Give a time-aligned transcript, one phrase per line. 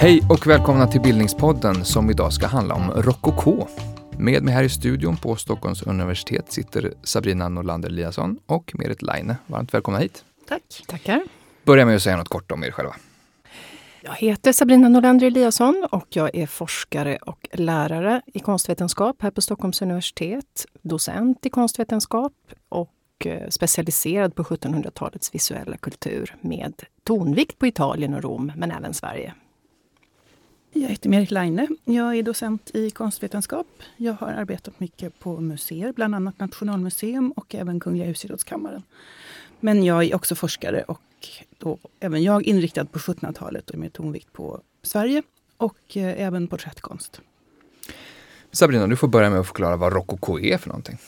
[0.00, 3.66] Hej och välkomna till Bildningspodden som idag ska handla om rokoko.
[4.18, 9.36] Med mig här i studion på Stockholms universitet sitter Sabrina Norlander Eliasson och Merit Leine.
[9.46, 10.24] Varmt välkomna hit.
[10.48, 10.62] Tack.
[10.86, 11.22] Tackar.
[11.64, 12.94] Börja med att säga något kort om er själva.
[14.00, 19.42] Jag heter Sabrina Norlander Eliasson och jag är forskare och lärare i konstvetenskap här på
[19.42, 20.66] Stockholms universitet.
[20.82, 22.32] Docent i konstvetenskap
[22.68, 28.94] och eh, specialiserad på 1700-talets visuella kultur med tonvikt på Italien och Rom, men även
[28.94, 29.34] Sverige.
[30.72, 31.68] Jag heter Merit Leine.
[31.84, 33.66] Jag är docent i konstvetenskap.
[33.96, 38.82] Jag har arbetat mycket på museer, bland annat Nationalmuseum och även Kungliga Husgerådskammaren.
[39.60, 41.00] Men jag är också forskare och
[41.58, 45.22] då även jag inriktad på 1700-talet och med tonvikt på Sverige
[45.56, 47.20] och eh, även porträttkonst.
[48.52, 50.98] Sabrina, du får börja med att förklara vad rokoko är för någonting.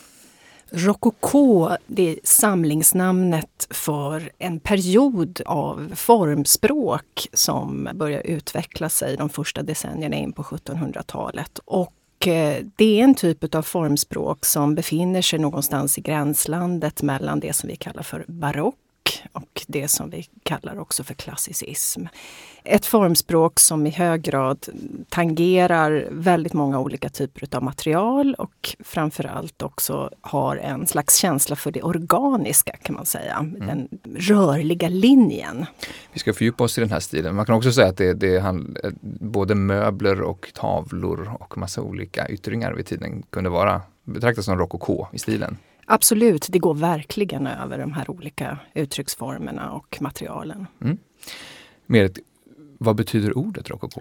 [0.70, 9.62] Rokoko det är samlingsnamnet för en period av formspråk som börjar utveckla sig de första
[9.62, 11.60] decennierna in på 1700-talet.
[11.64, 11.94] Och
[12.26, 17.52] Eh, det är en typ av formspråk som befinner sig någonstans i gränslandet mellan det
[17.52, 18.74] som vi kallar för barock
[19.32, 22.06] och det som vi kallar också för klassicism.
[22.64, 24.66] Ett formspråk som i hög grad
[25.08, 31.70] tangerar väldigt många olika typer av material och framförallt också har en slags känsla för
[31.70, 33.36] det organiska kan man säga.
[33.36, 33.66] Mm.
[33.66, 35.66] Den rörliga linjen.
[36.12, 37.34] Vi ska fördjupa oss i den här stilen.
[37.34, 38.64] Man kan också säga att det, det är
[39.20, 45.06] både möbler och tavlor och massa olika yttringar vid tiden kunde vara betraktas som rokoko
[45.12, 45.56] i stilen.
[45.92, 50.66] Absolut, det går verkligen över de här olika uttrycksformerna och materialen.
[50.82, 50.98] Mm.
[51.86, 52.18] Merit,
[52.78, 54.00] vad betyder ordet rokoko?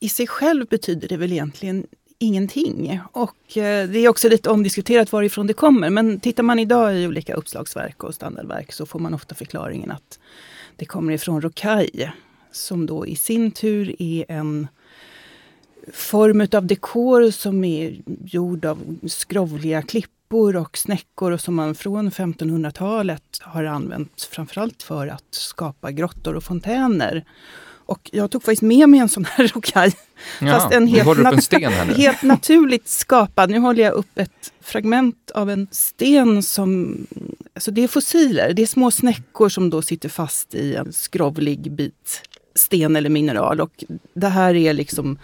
[0.00, 1.86] I sig själv betyder det väl egentligen
[2.18, 3.00] ingenting.
[3.12, 5.90] Och eh, det är också lite omdiskuterat varifrån det kommer.
[5.90, 10.18] Men tittar man idag i olika uppslagsverk och standardverk så får man ofta förklaringen att
[10.76, 12.10] det kommer ifrån rokai.
[12.52, 14.68] Som då i sin tur är en
[15.92, 21.74] form av dekor som är gjord av skrovliga klipp klippor och snäckor och som man
[21.74, 27.24] från 1500-talet har använt framförallt för att skapa grottor och fontäner.
[27.86, 29.94] Och jag tog faktiskt med mig en sån här rokaj.
[30.40, 33.50] Ja, fast en helt, nat en helt naturligt skapad.
[33.50, 36.96] Nu håller jag upp ett fragment av en sten som...
[37.54, 41.72] Alltså det är fossiler, det är små snäckor som då sitter fast i en skrovlig
[41.72, 42.22] bit
[42.54, 43.60] sten eller mineral.
[43.60, 43.84] Och
[44.14, 45.18] det här är liksom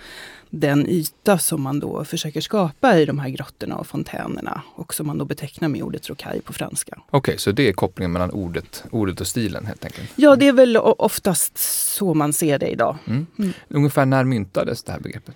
[0.60, 5.06] den yta som man då försöker skapa i de här grottorna och fontänerna och som
[5.06, 6.98] man då betecknar med ordet rocaille på franska.
[7.06, 10.10] Okej, okay, så det är kopplingen mellan ordet, ordet och stilen helt enkelt?
[10.16, 11.59] Ja, det är väl oftast
[11.97, 12.97] så man ser det idag.
[13.06, 13.26] Mm.
[13.38, 13.53] Mm.
[13.69, 15.34] Ungefär när myntades det här begreppet?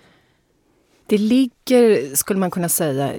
[1.09, 3.13] Det ligger, skulle man kunna säga,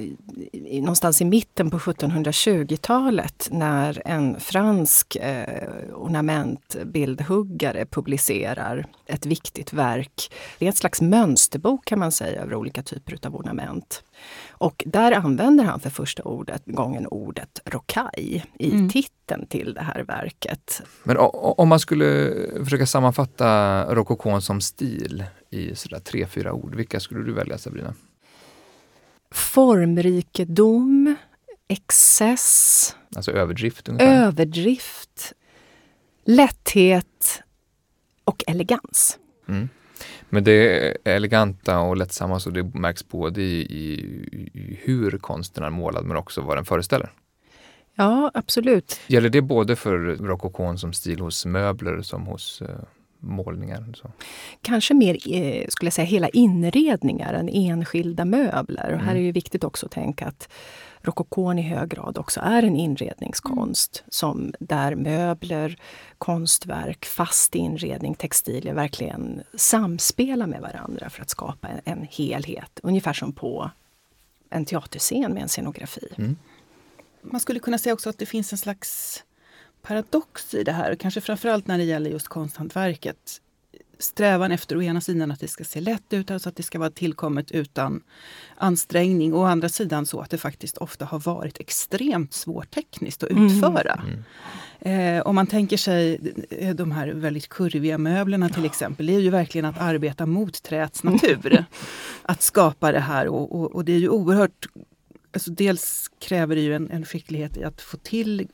[0.62, 10.32] någonstans i mitten på 1720-talet när en fransk eh, ornamentbildhuggare publicerar ett viktigt verk.
[10.58, 14.02] Det är ett slags mönsterbok kan man säga över olika typer av ornament.
[14.50, 18.90] Och där använder han för första ordet, gången ordet rocaille i mm.
[18.90, 20.82] titeln till det här verket.
[21.02, 22.34] Men om man skulle
[22.64, 27.94] försöka sammanfatta rokokon som stil i sådär tre, fyra ord, vilka skulle du välja Sabrina?
[29.30, 31.16] Formrikedom,
[31.68, 32.96] excess.
[33.16, 33.88] Alltså överdrift?
[33.88, 34.26] Ungefär.
[34.26, 35.32] Överdrift,
[36.24, 37.42] lätthet
[38.24, 39.18] och elegans.
[39.48, 39.68] Mm.
[40.28, 43.92] Men det eleganta och lättsamma, så det märks både i, i,
[44.54, 47.12] i hur konsten är målad men också vad den föreställer.
[47.94, 49.00] Ja, absolut.
[49.06, 52.68] Gäller det både för rokokon som stil hos möbler som hos uh,
[53.20, 53.92] målningar?
[53.96, 54.10] Så?
[54.62, 58.92] Kanske mer, eh, skulle jag säga, hela inredningar än enskilda möbler.
[58.92, 59.22] Och här mm.
[59.22, 60.48] är det viktigt också att tänka att
[61.02, 64.08] rokokon i hög grad också är en inredningskonst mm.
[64.10, 65.80] som där möbler,
[66.18, 72.80] konstverk, fast inredning, textilier verkligen samspelar med varandra för att skapa en, en helhet.
[72.82, 73.70] Ungefär som på
[74.50, 76.08] en teaterscen med en scenografi.
[76.18, 76.36] Mm.
[77.22, 79.22] Man skulle kunna säga också att det finns en slags
[79.82, 83.40] paradox i det här, kanske framförallt när det gäller just konsthantverket
[84.02, 86.78] strävan efter å ena sidan att det ska se lätt ut, alltså att det ska
[86.78, 88.02] vara tillkommet utan
[88.56, 89.34] ansträngning.
[89.34, 93.46] Å andra sidan så att det faktiskt ofta har varit extremt svårt tekniskt att mm.
[93.46, 94.02] utföra.
[94.06, 95.18] Mm.
[95.18, 96.18] Eh, om man tänker sig
[96.74, 99.06] de här väldigt kurviga möblerna till exempel.
[99.06, 101.64] Det är ju verkligen att arbeta mot träets natur.
[102.22, 104.66] att skapa det här och, och, och det är ju oerhört
[105.32, 108.48] Alltså dels kräver det ju en, en skicklighet i att få till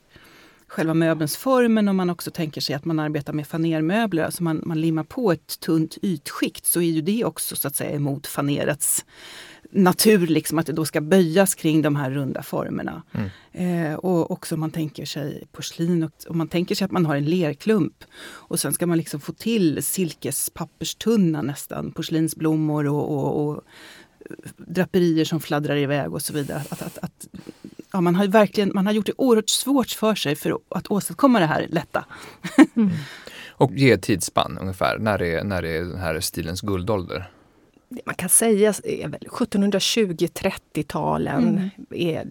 [0.68, 4.42] själva möbelns form, men om man också tänker sig att man arbetar med fanermöbler, alltså
[4.42, 7.90] man, man limmar på ett tunt ytskikt, så är ju det också så att säga
[7.90, 9.04] emot fanerets
[9.70, 13.02] natur, liksom, att det då ska böjas kring de här runda formerna.
[13.12, 13.30] Mm.
[13.52, 17.06] Eh, och också om man tänker sig porslin, och, och man tänker sig att man
[17.06, 23.48] har en lerklump och sen ska man liksom få till silkespapperstunna nästan, porslinsblommor och, och,
[23.48, 23.64] och
[24.56, 26.62] draperier som fladdrar iväg och så vidare.
[26.68, 27.28] Att, att, att,
[27.92, 31.38] ja, man, har verkligen, man har gjort det oerhört svårt för sig för att åstadkomma
[31.40, 32.04] det här lätta.
[32.76, 32.90] Mm.
[33.58, 37.30] Och ge ett tidsspann ungefär, när är, när är den här stilens guldålder?
[38.06, 41.70] Man kan säga är 1720-30-talen mm.
[41.90, 42.26] är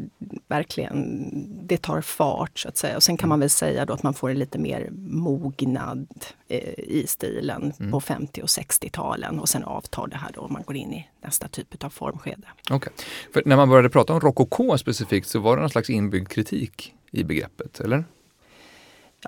[0.47, 1.29] verkligen,
[1.67, 2.95] det tar fart så att säga.
[2.95, 6.07] Och sen kan man väl säga då att man får en lite mer mognad
[6.47, 7.91] eh, i stilen mm.
[7.91, 11.47] på 50 och 60-talen och sen avtar det här då man går in i nästa
[11.47, 12.47] typ av formskede.
[12.71, 12.93] Okay.
[13.33, 16.93] För när man började prata om rokoko specifikt så var det någon slags inbyggd kritik
[17.11, 18.05] i begreppet, eller?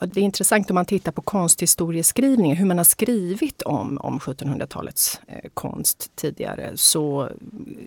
[0.01, 4.19] Ja, det är intressant om man tittar på konsthistorieskrivningen, hur man har skrivit om, om
[4.19, 7.29] 1700-talets eh, konst tidigare, så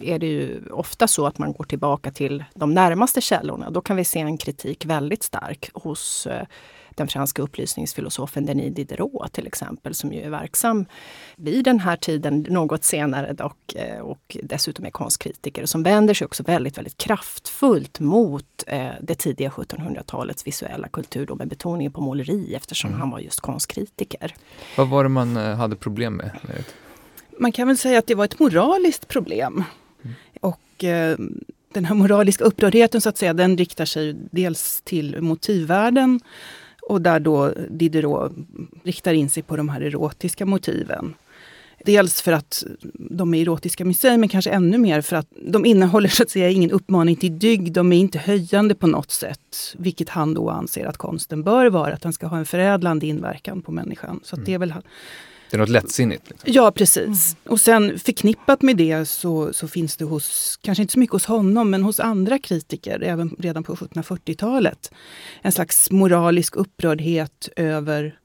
[0.02, 3.70] är det ju ofta så att man går tillbaka till de närmaste källorna.
[3.70, 6.46] Då kan vi se en kritik väldigt stark hos eh,
[6.94, 10.86] den franska upplysningsfilosofen Denis Diderot till exempel, som ju är verksam
[11.36, 16.24] vid den här tiden, något senare dock, eh, och dessutom är konstkritiker, som vänder sig
[16.24, 22.00] också väldigt, väldigt kraftfullt mot eh, det tidiga 1700-talets visuella kultur, då med betoning på
[22.00, 23.00] måleri eftersom mm.
[23.00, 24.34] han var just konstkritiker.
[24.76, 26.30] Vad var det man eh, hade problem med?
[27.38, 29.64] Man kan väl säga att det var ett moraliskt problem.
[30.02, 30.14] Mm.
[30.40, 31.16] Och eh,
[31.72, 36.20] den här moraliska upprördheten så att säga, den riktar sig dels till motivvärlden
[36.90, 38.32] och där då Diderot
[38.82, 41.14] riktar in sig på de här erotiska motiven.
[41.84, 42.64] Dels för att
[42.94, 46.50] de är erotiska museer, men kanske ännu mer för att de innehåller så att säga
[46.50, 47.74] ingen uppmaning till dygd.
[47.74, 51.94] De är inte höjande på något sätt, vilket han då anser att konsten bör vara.
[51.94, 54.20] Att den ska ha en förädlande inverkan på människan.
[54.22, 54.74] Så det är väl
[55.50, 56.30] det är något lättsinnigt?
[56.30, 56.52] Liksom.
[56.52, 57.36] Ja, precis.
[57.44, 57.52] Mm.
[57.52, 61.24] Och sen förknippat med det så, så finns det hos, kanske inte så mycket hos
[61.24, 64.92] honom, men hos andra kritiker, även redan på 1740-talet,
[65.42, 68.19] en slags moralisk upprördhet över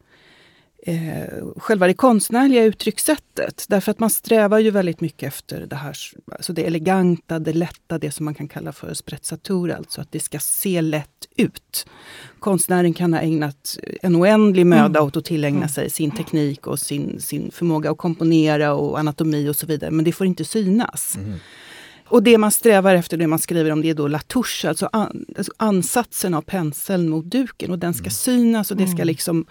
[0.87, 3.65] eh, själva det konstnärliga uttryckssättet.
[3.69, 5.97] Därför att man strävar ju väldigt mycket efter det här,
[6.31, 10.19] alltså det eleganta, det lätta, det som man kan kalla för sprezzatur, alltså att det
[10.19, 11.85] ska se lätt ut.
[12.39, 15.07] Konstnären kan ha ägnat en oändlig möda mm.
[15.07, 15.69] åt att tillägna mm.
[15.69, 20.05] sig sin teknik och sin, sin förmåga att komponera och anatomi och så vidare, men
[20.05, 21.15] det får inte synas.
[21.15, 21.39] Mm.
[22.07, 25.25] Och det man strävar efter, det man skriver om, det är då latouche, alltså, an,
[25.37, 27.71] alltså ansatsen av penseln mot duken.
[27.71, 28.11] Och den ska mm.
[28.11, 29.07] synas och det ska mm.
[29.07, 29.45] liksom...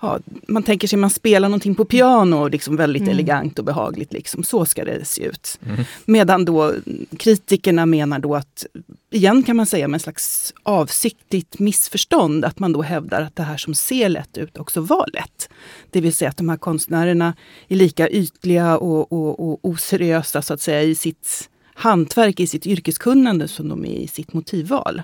[0.00, 0.18] Ja,
[0.48, 3.12] man tänker sig man spelar någonting på piano, liksom väldigt mm.
[3.14, 4.12] elegant och behagligt.
[4.12, 4.44] Liksom.
[4.44, 5.58] Så ska det se ut.
[5.66, 5.84] Mm.
[6.04, 6.74] Medan då
[7.18, 8.66] kritikerna menar då att,
[9.10, 13.42] igen kan man säga med en slags avsiktligt missförstånd, att man då hävdar att det
[13.42, 15.48] här som ser lätt ut också var lätt.
[15.90, 17.34] Det vill säga att de här konstnärerna
[17.68, 22.66] är lika ytliga och, och, och oseriösa så att säga i sitt hantverk i sitt
[22.66, 25.02] yrkeskunnande som de är i sitt motivval.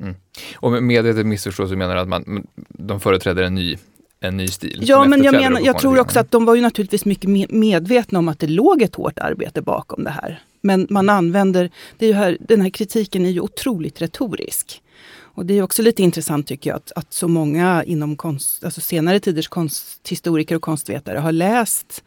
[0.00, 0.14] Mm.
[0.56, 3.76] Och med ett missförstånd så menar du att man, de företräder en ny
[4.20, 4.78] en ny stil.
[4.82, 8.28] Ja, men jag, menar, jag tror också att de var ju naturligtvis mycket medvetna om
[8.28, 10.42] att det låg ett hårt arbete bakom det här.
[10.60, 14.82] Men man använder, det är här, den här kritiken är ju otroligt retorisk.
[15.18, 18.80] Och det är också lite intressant tycker jag att, att så många inom konst, alltså
[18.80, 22.04] senare tiders konsthistoriker och konstvetare har läst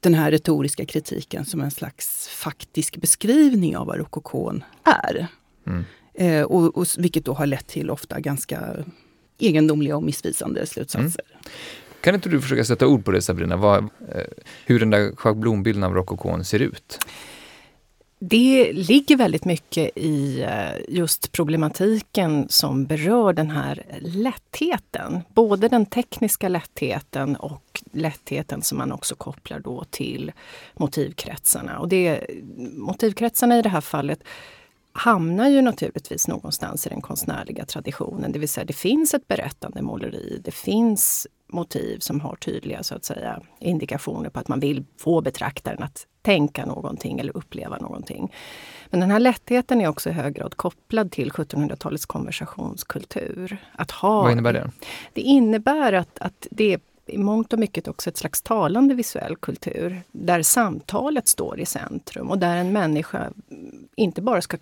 [0.00, 5.26] den här retoriska kritiken som en slags faktisk beskrivning av vad rokokon är.
[5.66, 5.84] Mm.
[6.14, 8.76] Eh, och, och, vilket då har lett till ofta ganska
[9.38, 11.22] egendomliga och missvisande slutsatser.
[11.30, 11.42] Mm.
[12.00, 14.22] Kan inte du försöka sätta ord på det Sabrina, vad, eh,
[14.66, 16.98] hur den där schablonbilden av rokokon ser ut?
[18.20, 25.20] Det ligger väldigt mycket i eh, just problematiken som berör den här lättheten.
[25.34, 30.32] Både den tekniska lättheten och lättheten som man också kopplar då till
[30.74, 31.78] motivkretsarna.
[31.78, 32.26] Och det,
[32.76, 34.24] motivkretsarna i det här fallet
[34.92, 38.32] hamnar ju naturligtvis någonstans i den konstnärliga traditionen.
[38.32, 42.94] Det vill säga det finns ett berättande måleri, det finns motiv som har tydliga så
[42.94, 48.32] att säga, indikationer på att man vill få betraktaren att tänka någonting eller uppleva någonting.
[48.90, 53.58] Men den här lättheten är också i hög grad kopplad till 1700-talets konversationskultur.
[53.72, 54.70] Att ha, Vad innebär det?
[55.12, 59.36] Det innebär att, att det är i mångt och mycket också ett slags talande visuell
[59.36, 63.30] kultur där samtalet står i centrum och där en människa
[63.96, 64.56] inte bara ska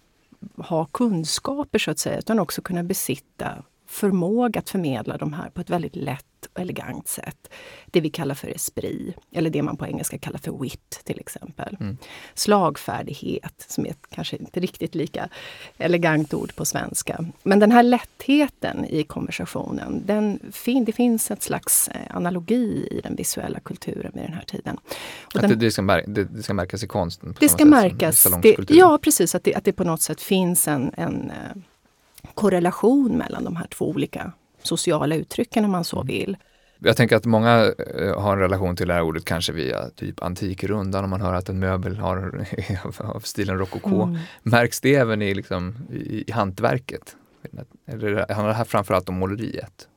[0.56, 5.60] ha kunskaper så att säga, utan också kunna besitta förmåga att förmedla de här på
[5.60, 7.48] ett väldigt lätt och elegant sätt.
[7.86, 11.76] Det vi kallar för esprit, eller det man på engelska kallar för wit till exempel.
[11.80, 11.96] Mm.
[12.34, 15.28] Slagfärdighet, som är kanske inte riktigt lika
[15.78, 17.24] elegant ord på svenska.
[17.42, 23.00] Men den här lättheten i konversationen, den fin det finns ett slags eh, analogi i
[23.00, 24.76] den visuella kulturen vid den här tiden.
[25.34, 27.34] Och den, det, det, ska mär, det, det, ska märkas i konsten?
[27.40, 28.26] Det ska märkas.
[28.68, 29.34] ja, precis.
[29.34, 31.62] Att det, att det på något sätt finns en, en eh,
[32.34, 34.32] korrelation mellan de här två olika
[34.66, 36.06] sociala uttrycken om man så mm.
[36.06, 36.36] vill.
[36.78, 40.22] Jag tänker att många eh, har en relation till det här ordet kanske via typ
[40.22, 42.46] Antikrundan om man hör att en möbel har
[42.98, 44.02] av stilen rokoko.
[44.02, 44.18] Mm.
[44.42, 47.16] Märks det även i, liksom, i, i hantverket?
[47.86, 49.88] Eller handlar det här framförallt om måleriet?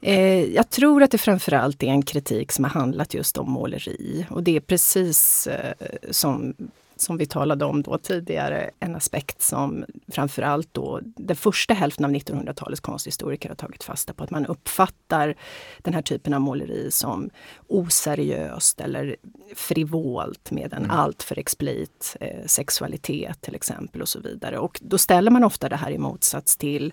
[0.00, 4.26] Eh, jag tror att det framförallt är en kritik som har handlat just om måleri.
[4.30, 5.72] Och det är precis eh,
[6.10, 6.54] som
[6.96, 12.10] som vi talade om då tidigare, en aspekt som framförallt då den första hälften av
[12.10, 14.24] 1900-talets konsthistoriker har tagit fasta på.
[14.24, 15.34] Att man uppfattar
[15.78, 17.30] den här typen av måleri som
[17.66, 19.16] oseriöst eller
[19.54, 20.90] frivolt med en mm.
[20.90, 24.58] alltför explit eh, sexualitet till exempel och så vidare.
[24.58, 26.92] Och då ställer man ofta det här i motsats till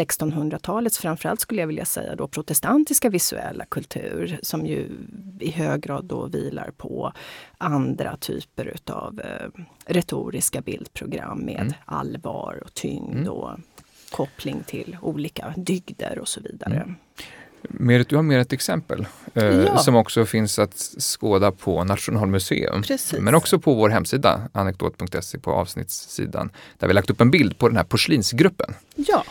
[0.00, 4.88] 1600-talets, framförallt skulle jag vilja säga då protestantiska visuella kultur som ju
[5.40, 7.12] i hög grad då vilar på
[7.58, 11.72] andra typer utav eh, retoriska bildprogram med mm.
[11.84, 13.28] allvar och tyngd mm.
[13.28, 13.58] och
[14.10, 16.74] koppling till olika dygder och så vidare.
[16.74, 16.94] Mm.
[17.68, 19.78] Merit, du har mer ett exempel eh, ja.
[19.78, 22.82] som också finns att skåda på Nationalmuseum.
[22.82, 23.20] Precis.
[23.20, 27.68] Men också på vår hemsida, anekdot.se på avsnittssidan, där vi lagt upp en bild på
[27.68, 28.74] den här porslinsgruppen.
[28.94, 29.24] Ja.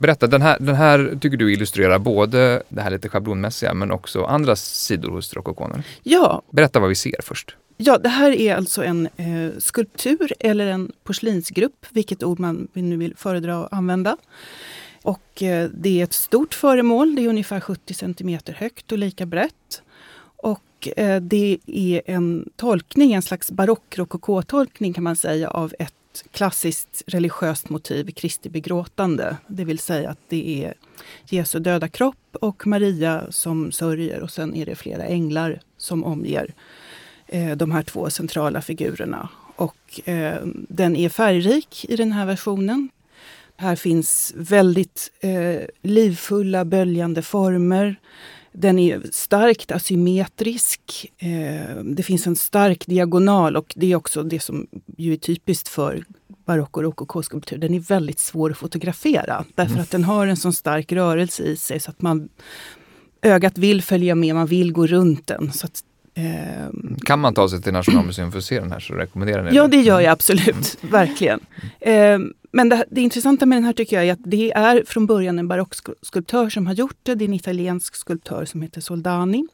[0.00, 4.24] Berätta, den här, den här tycker du illustrerar både det här lite schablonmässiga men också
[4.24, 5.82] andra sidor hos rokokoner.
[6.02, 6.42] Ja.
[6.50, 7.56] Berätta vad vi ser först.
[7.76, 12.96] Ja, det här är alltså en eh, skulptur eller en porslinsgrupp, vilket ord man nu
[12.96, 14.16] vill föredra att använda.
[15.02, 19.26] Och eh, det är ett stort föremål, det är ungefär 70 cm högt och lika
[19.26, 19.82] brett.
[20.36, 25.94] Och eh, det är en tolkning, en slags barock-rokokotolkning kan man säga, av ett
[26.32, 29.36] klassiskt religiöst motiv, Kristi begråtande.
[29.46, 30.74] Det vill säga att det är
[31.28, 36.54] Jesu döda kropp och Maria som sörjer och sen är det flera änglar som omger
[37.26, 39.28] eh, de här två centrala figurerna.
[39.56, 40.38] Och eh,
[40.68, 42.88] den är färgrik i den här versionen.
[43.56, 47.96] Här finns väldigt eh, livfulla böljande former.
[48.52, 51.12] Den är starkt asymmetrisk.
[51.18, 54.66] Eh, det finns en stark diagonal och det är också det som
[54.96, 56.04] ju är typiskt för
[56.44, 57.58] barock och rokokoskulptur.
[57.58, 59.82] Den är väldigt svår att fotografera därför mm.
[59.82, 62.28] att den har en så stark rörelse i sig så att man
[63.22, 65.52] ögat vill följa med, man vill gå runt den.
[65.52, 65.84] Så att,
[67.04, 69.68] kan man ta sig till Nationalmuseum för att se den här så rekommenderar ni Ja,
[69.68, 71.40] det gör jag absolut, verkligen.
[71.80, 72.18] Eh,
[72.52, 75.38] men det, det, intressanta med den här tycker jag är att det är från början
[75.38, 77.14] en barockskulptör som har gjort det.
[77.14, 79.46] Det är en italiensk skulptör som heter Soldani.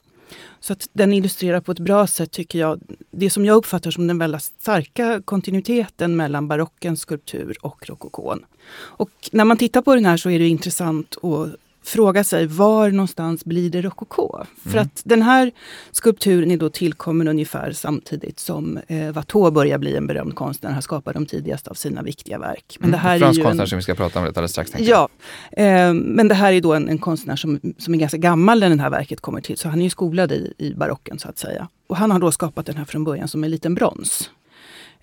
[0.60, 4.06] Så att den illustrerar på ett bra sätt, tycker jag, det som jag uppfattar som
[4.06, 8.44] den väldigt starka kontinuiteten mellan barockens skulptur och rokokon.
[8.76, 12.90] Och när man tittar på den här så är det intressant att fråga sig var
[12.90, 14.36] någonstans blir det rokoko?
[14.36, 14.46] Mm.
[14.72, 15.52] För att den här
[15.90, 20.70] skulpturen är då tillkommen ungefär samtidigt som eh, Watteau börjar bli en berömd konstnär.
[20.70, 22.76] Han skapar de tidigaste av sina viktiga verk.
[22.80, 24.72] Men det här mm, är ju konstnär en, som vi ska prata om alldeles strax.
[24.78, 25.08] Ja,
[25.52, 28.70] eh, men det här är då en, en, konstnär som, som är ganska gammal när
[28.70, 29.58] det här verket kommer till.
[29.58, 31.68] Så han är ju skolad i, i barocken så att säga.
[31.86, 34.30] Och han har då skapat den här från början som en liten brons.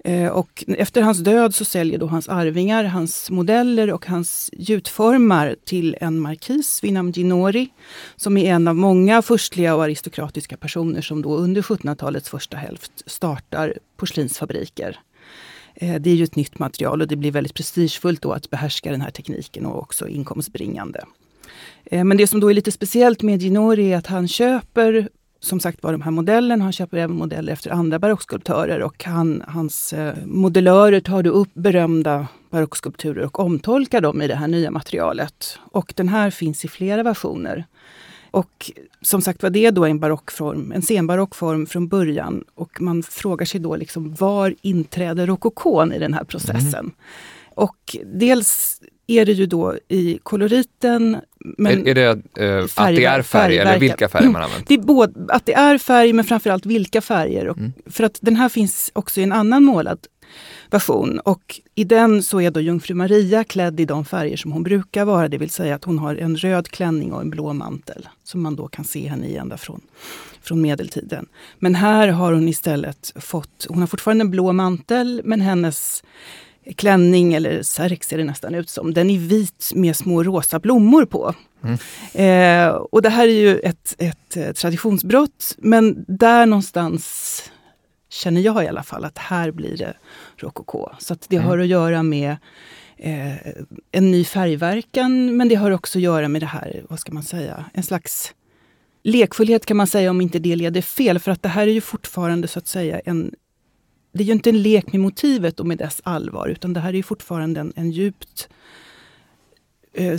[0.03, 5.55] Eh, och efter hans död så säljer då hans arvingar hans modeller och hans gjutformar
[5.65, 7.69] till en markis vid namn Ginori,
[8.15, 12.91] som är en av många furstliga och aristokratiska personer som då under 1700-talets första hälft
[13.05, 14.99] startar porslinsfabriker.
[15.75, 18.91] Eh, det är ju ett nytt material och det blir väldigt prestigefullt då att behärska
[18.91, 21.03] den här tekniken och också inkomstbringande.
[21.85, 25.09] Eh, men det som då är lite speciellt med Ginori är att han köper
[25.43, 26.63] som sagt var de här modellerna.
[26.63, 31.53] Han köper även modeller efter andra barockskulptörer och han, hans eh, modellörer tar då upp
[31.53, 35.59] berömda barockskulpturer och omtolkar dem i det här nya materialet.
[35.71, 37.65] Och den här finns i flera versioner.
[38.31, 38.71] Och
[39.01, 42.43] som sagt var, det är då en barockform, en senbarockform från början.
[42.55, 46.79] Och man frågar sig då liksom var inträder rokokon i den här processen?
[46.79, 46.91] Mm.
[47.55, 51.17] Och dels är det ju då i koloriten.
[51.57, 54.65] Men är, är det eh, att det är färg eller vilka färger man använder?
[54.67, 57.47] Det är både, att det är färg men framförallt vilka färger.
[57.47, 57.73] Och, mm.
[57.85, 59.99] För att den här finns också i en annan målad
[60.69, 64.63] version och i den så är då jungfru Maria klädd i de färger som hon
[64.63, 68.07] brukar vara, det vill säga att hon har en röd klänning och en blå mantel
[68.23, 69.81] som man då kan se henne i ända från,
[70.41, 71.25] från medeltiden.
[71.59, 76.03] Men här har hon istället fått, hon har fortfarande en blå mantel men hennes
[76.75, 78.93] klänning, eller särk ser det nästan ut som.
[78.93, 81.33] Den är vit med små rosa blommor på.
[81.63, 81.77] Mm.
[82.13, 87.43] Eh, och det här är ju ett, ett, ett traditionsbrott, men där någonstans
[88.09, 89.93] känner jag i alla fall att här blir det
[90.37, 90.89] rokoko.
[90.99, 91.47] Så det mm.
[91.47, 92.35] har att göra med
[92.97, 93.37] eh,
[93.91, 97.23] en ny färgverkan, men det har också att göra med det här, vad ska man
[97.23, 98.33] säga, en slags
[99.03, 101.19] lekfullhet kan man säga om inte det leder fel.
[101.19, 103.33] För att det här är ju fortfarande så att säga en...
[104.13, 106.89] Det är ju inte en lek med motivet och med dess allvar, utan det här
[106.89, 108.49] är ju fortfarande en, en djupt
[109.93, 110.11] eh,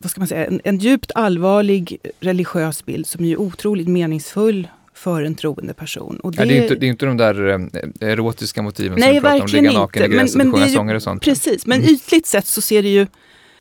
[0.00, 5.22] vad ska man säga, en, en, djupt allvarlig religiös bild som är otroligt meningsfull för
[5.22, 6.20] en troende person.
[6.20, 9.08] Och det, ja, det, är inte, det är inte de där eh, erotiska motiven nej,
[9.08, 10.14] som du pratar om, ligga naken inte.
[10.14, 11.22] i gräset och sjunga sånger och sånt.
[11.22, 11.94] Precis, men mm.
[11.94, 13.06] ytligt sett så ser det ju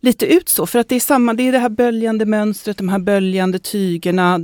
[0.01, 0.65] lite ut så.
[0.65, 4.39] För att det är samma, det är det här böljande mönstret, de här böljande tygerna,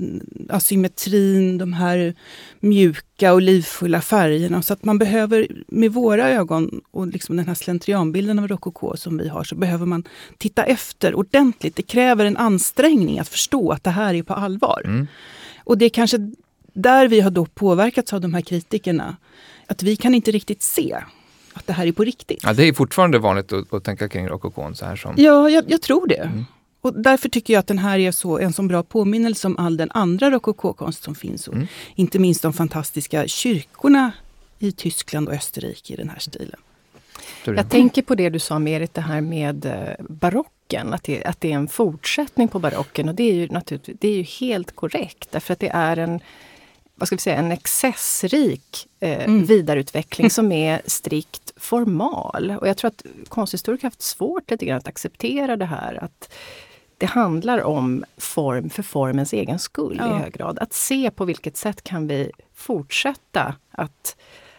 [0.50, 2.16] asymmetrin, de här
[2.60, 4.62] mjuka och livfulla färgerna.
[4.62, 9.18] Så att man behöver med våra ögon och liksom den här slentrianbilden av rokoko som
[9.18, 10.04] vi har, så behöver man
[10.38, 11.76] titta efter ordentligt.
[11.76, 14.82] Det kräver en ansträngning att förstå att det här är på allvar.
[14.86, 15.08] Mm.
[15.64, 16.18] Och det är kanske
[16.74, 19.18] där vi har då påverkats av de här kritikerna.
[19.68, 20.98] Att vi kan inte riktigt se
[21.56, 22.44] att det här är på riktigt.
[22.44, 25.14] Ja, det är fortfarande vanligt att, att tänka kring rokokon så här som...
[25.18, 26.16] Ja, jag, jag tror det.
[26.16, 26.46] Mm.
[26.82, 29.78] Och därför tycker jag att den här är så, en så bra påminnelse om all
[29.78, 31.48] den andra rokokokonst som finns.
[31.48, 31.68] Och mm.
[31.96, 34.12] Inte minst de fantastiska kyrkorna
[34.60, 36.60] i Tyskland och Österrike i den här stilen.
[37.46, 41.42] Jag tänker på det du sa Merit, det här med eh, barocken, att det, att
[41.42, 43.10] det är en fortsättning på barocken.
[43.10, 46.20] Och det är ju naturligtvis det är ju helt korrekt, därför att det är en
[46.96, 49.46] vad ska vi säga, en excessrik eh, mm.
[49.46, 52.58] vidareutveckling som är strikt formal.
[52.62, 56.34] Och jag tror att konsthistoriker har haft svårt lite grann att acceptera det här att
[56.98, 60.16] det handlar om form för formens egen skull ja.
[60.16, 60.60] i hög grad.
[60.60, 64.16] Att se på vilket sätt kan vi fortsätta att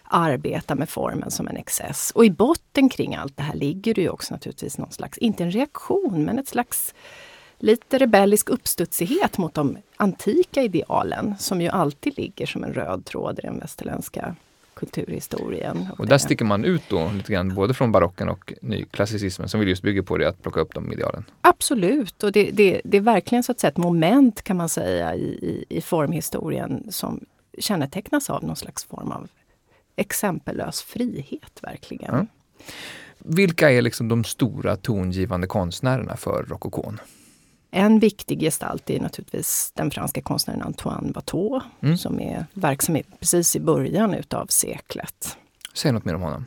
[0.08, 2.10] arbeta med formen som en excess.
[2.14, 5.44] Och i botten kring allt det här ligger det ju också naturligtvis någon slags, inte
[5.44, 6.94] en reaktion, men ett slags
[7.58, 13.38] lite rebellisk uppstudsighet mot de antika idealen som ju alltid ligger som en röd tråd
[13.38, 14.36] i den västerländska
[14.74, 15.88] kulturhistorien.
[15.92, 19.60] Och, och där sticker man ut då lite grann både från barocken och nyklassicismen som
[19.60, 21.24] vill just bygga på det att plocka upp de idealen.
[21.40, 25.14] Absolut, och det, det, det är verkligen så att säga ett moment kan man säga
[25.14, 27.24] i, i, i formhistorien som
[27.58, 29.28] kännetecknas av någon slags form av
[29.96, 32.14] exempellös frihet verkligen.
[32.14, 32.26] Mm.
[33.18, 37.00] Vilka är liksom de stora tongivande konstnärerna för rokokon?
[37.70, 41.98] En viktig gestalt är naturligtvis den franska konstnären Antoine Watteau mm.
[41.98, 45.36] som är verksam precis i början utav seklet.
[45.74, 46.46] Säg något mer om honom.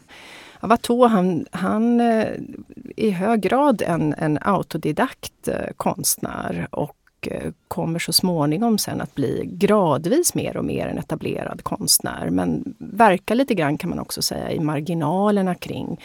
[0.62, 6.96] Ja, Watteau han, han är eh, i hög grad en, en autodidakt eh, konstnär och
[7.22, 12.30] eh, kommer så småningom sen att bli gradvis mer och mer en etablerad konstnär.
[12.30, 16.00] Men verkar lite grann kan man också säga i marginalerna kring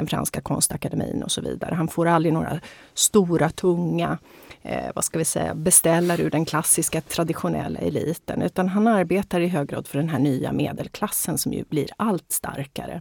[0.00, 1.74] den franska konstakademin och så vidare.
[1.74, 2.60] Han får aldrig några
[2.94, 4.18] stora, tunga
[4.62, 8.42] eh, vad ska vi säga, beställare ur den klassiska traditionella eliten.
[8.42, 12.32] Utan han arbetar i hög grad för den här nya medelklassen som ju blir allt
[12.32, 13.00] starkare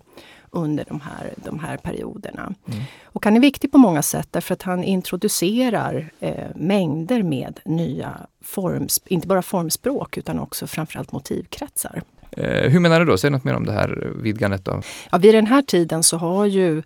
[0.52, 2.42] under de här, de här perioderna.
[2.42, 2.84] Mm.
[3.04, 8.18] Och han är viktig på många sätt därför att han introducerar eh, mängder med nya
[8.42, 12.04] forms, inte bara formspråk utan också framförallt motivkretsar.
[12.40, 13.18] Eh, hur menar du då?
[13.18, 14.66] Säg något mer om det här vidgandet.
[14.66, 14.82] Då.
[15.12, 16.82] Ja, vid den här tiden så har ju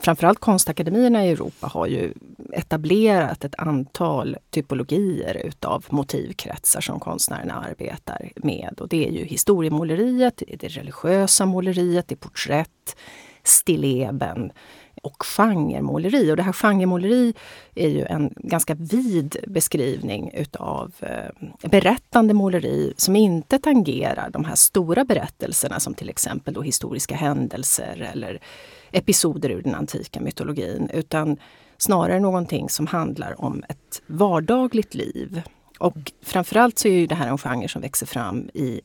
[0.00, 2.12] framförallt konstakademierna i Europa har ju
[2.52, 8.74] etablerat ett antal typologier utav motivkretsar som konstnärerna arbetar med.
[8.80, 12.96] Och det är ju historiemåleriet, det, är det religiösa måleriet, det är porträtt,
[13.44, 14.52] stilleben
[15.02, 16.32] och genremåleri.
[16.32, 17.34] Och det här genremåleri
[17.74, 24.54] är ju en ganska vid beskrivning utav eh, berättande måleri som inte tangerar de här
[24.54, 28.40] stora berättelserna som till exempel då historiska händelser eller
[28.92, 31.36] episoder ur den antika mytologin utan
[31.78, 35.42] snarare någonting som handlar om ett vardagligt liv.
[35.78, 38.80] Och framförallt så är det här en genre som växer fram i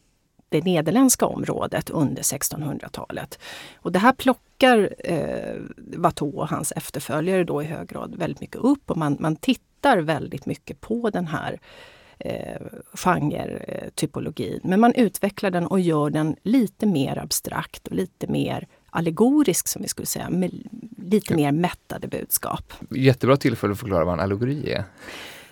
[0.50, 3.40] det nederländska området under 1600-talet.
[3.76, 5.56] Och det här plockar eh,
[5.98, 9.98] Watteau och hans efterföljare då i hög grad väldigt mycket upp och man, man tittar
[9.98, 11.60] väldigt mycket på den här
[12.20, 12.62] eh,
[12.94, 14.60] genre-typologin.
[14.64, 19.82] Men man utvecklar den och gör den lite mer abstrakt och lite mer allegorisk som
[19.82, 20.52] vi skulle säga, med
[20.98, 22.74] lite mer mättade budskap.
[22.90, 24.84] Jättebra tillfälle att förklara vad en allegori är.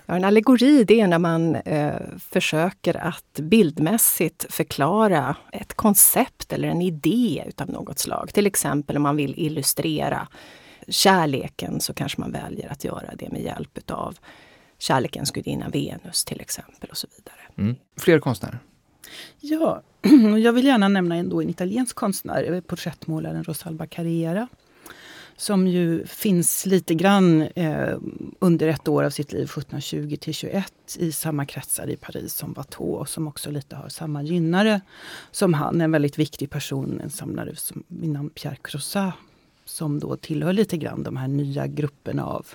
[0.06, 6.68] Ja, en allegori det är när man eh, försöker att bildmässigt förklara ett koncept eller
[6.68, 8.34] en idé utav något slag.
[8.34, 10.28] Till exempel om man vill illustrera
[10.88, 14.18] kärleken så kanske man väljer att göra det med hjälp utav
[14.80, 17.42] kärlekens gudinna Venus till exempel och så vidare.
[17.58, 17.76] Mm.
[17.98, 18.60] Fler konstnärer?
[19.40, 19.82] Ja,
[20.44, 24.48] jag vill gärna nämna en, en italiensk konstnär, porträttmålaren Rosalba Carriera
[25.38, 27.98] som ju finns lite grann eh,
[28.40, 32.54] under ett år av sitt liv, 1720 till 21, i samma kretsar i Paris som
[32.54, 34.82] Watteau och som också lite har samma gynnare
[35.32, 35.82] som han.
[35.82, 39.14] En väldigt viktig person, en samlare som, vid Pierre Crozat,
[39.66, 42.48] som då tillhör lite grann de här nya grupperna av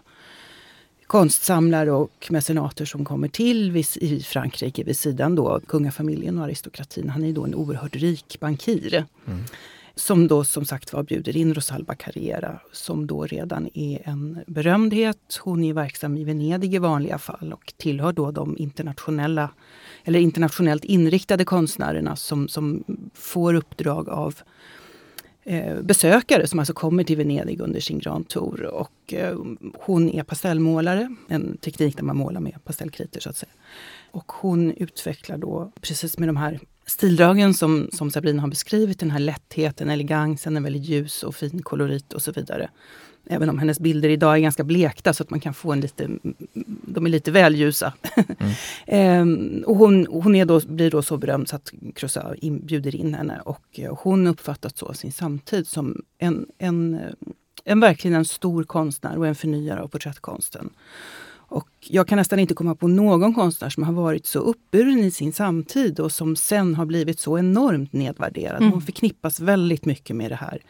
[1.07, 7.09] konstsamlare och mecenater som kommer till i Frankrike vid sidan då av kungafamiljen och aristokratin.
[7.09, 9.05] Han är då en oerhört rik bankir.
[9.27, 9.45] Mm.
[9.99, 15.41] Som då som sagt var bjuder in Rosalba Carrera som då redan är en berömdhet.
[15.41, 19.51] Hon är verksam i Venedig i vanliga fall och tillhör då de internationella
[20.05, 22.85] eller internationellt inriktade konstnärerna som, som
[23.15, 24.35] får uppdrag av
[25.45, 28.63] eh, besökare som alltså kommer till Venedig under sin Grand Tour.
[28.65, 29.39] Och, eh,
[29.75, 33.53] hon är pastellmålare, en teknik där man målar med pastellkritor så att säga.
[34.11, 39.11] Och hon utvecklar då, precis med de här stildragen som, som Sabrina har beskrivit, den
[39.11, 42.71] här lättheten, elegansen, en väldigt ljus och fin kolorit och så vidare.
[43.31, 46.09] Även om hennes bilder idag är ganska blekta så att man kan få en lite,
[46.83, 47.93] de är lite väl ljusa.
[48.39, 48.53] Mm.
[48.87, 53.15] ehm, och hon, hon är då, blir då så berömd så att Crozat bjuder in
[53.15, 57.01] henne och hon uppfattas så sin samtid som en, en,
[57.65, 60.71] en verkligen en stor konstnär och en förnyare av porträttkonsten.
[61.51, 65.11] Och jag kan nästan inte komma på någon konstnär som har varit så uppburen i
[65.11, 68.61] sin samtid och som sen har blivit så enormt nedvärderad.
[68.61, 68.73] Mm.
[68.73, 70.63] Hon förknippas väldigt mycket med det här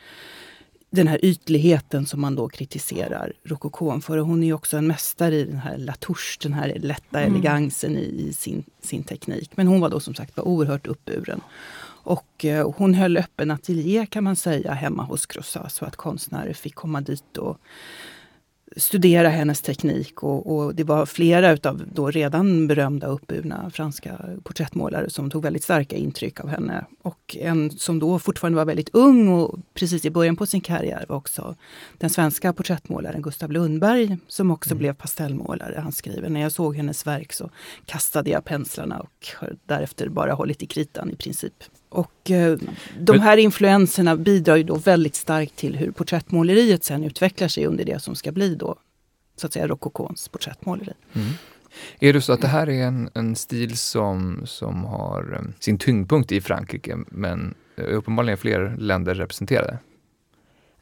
[0.91, 4.19] den här ytligheten som man då kritiserar rokokon för.
[4.19, 7.35] Och hon är också en mästare i den här latouche, den här lätta mm.
[7.35, 9.51] elegansen i, i, sin, sin teknik.
[9.57, 11.41] Men hon var då som sagt var oerhört uppburen.
[12.09, 16.53] Och eh, hon höll öppen ateljé kan man säga hemma hos Crozat så att konstnärer
[16.53, 17.61] fick komma dit och
[18.77, 25.11] studera hennes teknik och, och, det var flera utav då redan berömda uppburna franska porträttmålare
[25.11, 26.85] som tog väldigt starka intryck av henne.
[27.03, 31.05] Och en som då fortfarande var väldigt ung och precis i början på sin karriär
[31.09, 31.57] var också
[31.99, 34.79] den svenska porträttmålaren Gustav Lundberg som också mm.
[34.79, 35.81] blev pastellmålare.
[35.81, 37.51] Han skriver, när jag såg hennes verk så
[37.87, 41.55] kastade jag penslarna och har därefter bara hållit i kritan i princip.
[41.89, 42.59] Och eh,
[43.01, 47.85] de här influenserna bidrar ju då väldigt starkt till hur porträttmåleriet sen utvecklar sig under
[47.85, 48.77] det som ska bli då
[49.37, 50.93] så att säga rokokons porträttmåleri.
[51.13, 51.29] Mm.
[52.01, 55.79] Är det så att det här är en, en stil som, som har eh, sin
[55.79, 59.79] tyngdpunkt i Frankrike men uppenbarligen fler länder representerade?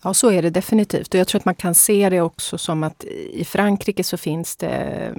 [0.03, 1.15] Ja, så är det definitivt.
[1.15, 4.57] Och jag tror att man kan se det också som att i Frankrike så finns
[4.57, 5.15] det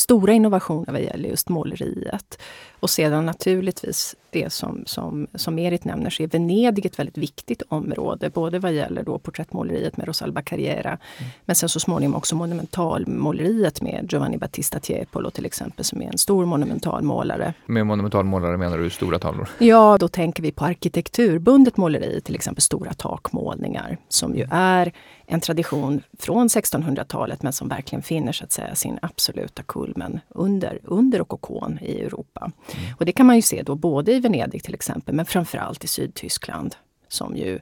[0.00, 2.38] stora innovationer vad gäller just måleriet.
[2.80, 7.62] Och sedan naturligtvis det som, som, som Merit nämner så är Venedig ett väldigt viktigt
[7.68, 8.30] område.
[8.30, 11.30] Både vad gäller då porträttmåleriet med Rosalba Carriera mm.
[11.44, 16.18] men sen så småningom också monumentalmåleriet med Giovanni Battista Tiepolo till exempel som är en
[16.18, 17.54] stor monumentalmålare.
[17.66, 19.48] Med monumentalmålare menar du stora tavlor?
[19.58, 24.92] Ja, då tänker vi på arkitekturbundet måleri, till exempel stora takmålningar som ju är
[25.30, 30.78] en tradition från 1600-talet men som verkligen finner så att säga, sin absoluta kulmen under,
[30.84, 32.40] under rokokon i Europa.
[32.40, 32.94] Mm.
[32.98, 35.86] Och det kan man ju se då både i Venedig till exempel men framförallt i
[35.86, 36.76] Sydtyskland
[37.08, 37.60] som ju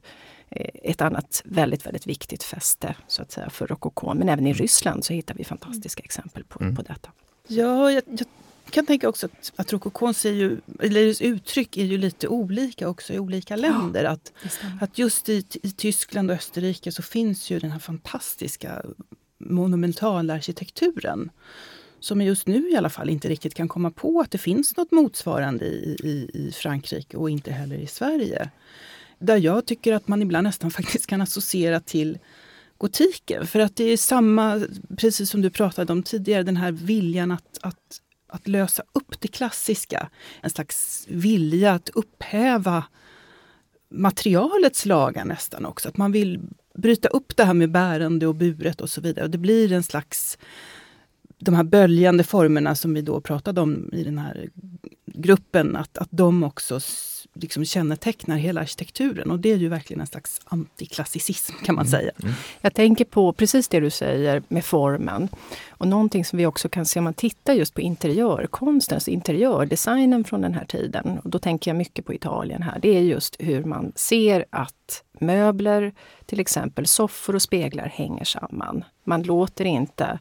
[0.51, 4.19] är ett annat väldigt, väldigt viktigt fäste så att säga för rokokon.
[4.19, 6.77] Men även i Ryssland så hittar vi fantastiska exempel på, mm.
[6.77, 7.11] på detta.
[7.49, 8.27] Ja, jag, jag
[8.71, 13.19] kan tänka också att, att rokokons ju, eller uttryck är ju lite olika också i
[13.19, 14.05] olika länder.
[14.05, 14.33] Ja, att,
[14.81, 18.83] att just i, i Tyskland och Österrike så finns ju den här fantastiska
[19.39, 21.31] monumentalarkitekturen
[22.01, 24.93] som just nu i alla fall inte riktigt kan komma på att det finns något
[24.93, 28.51] motsvarande i, i, i Frankrike och inte heller i Sverige.
[29.19, 32.19] Där jag tycker att man ibland nästan faktiskt kan associera till
[32.79, 33.47] gotiken.
[33.47, 34.63] För att det är samma,
[34.97, 39.29] precis som du pratade om tidigare, den här viljan att, att att lösa upp det
[39.29, 40.11] klassiska.
[40.41, 42.85] En slags vilja att upphäva
[43.89, 45.89] materialets lagar nästan också.
[45.89, 46.41] Att man vill
[46.75, 49.25] bryta upp det här med bärande och buret och så vidare.
[49.25, 50.39] Och det blir en slags
[51.39, 54.49] de här böljande formerna som vi då pratade om i den här
[55.07, 56.81] gruppen, att, att de också
[57.41, 59.31] liksom kännetecknar hela arkitekturen.
[59.31, 61.91] Och det är ju verkligen en slags antiklassicism kan man mm.
[61.91, 62.11] säga.
[62.23, 62.35] Mm.
[62.61, 65.29] Jag tänker på precis det du säger med formen.
[65.69, 70.41] Och någonting som vi också kan se om man tittar just på interiörkonstens interiördesignen från
[70.41, 71.19] den här tiden.
[71.25, 72.79] Och då tänker jag mycket på Italien här.
[72.83, 75.93] Det är just hur man ser att möbler,
[76.27, 78.85] till exempel soffor och speglar hänger samman.
[79.05, 80.19] Man låter inte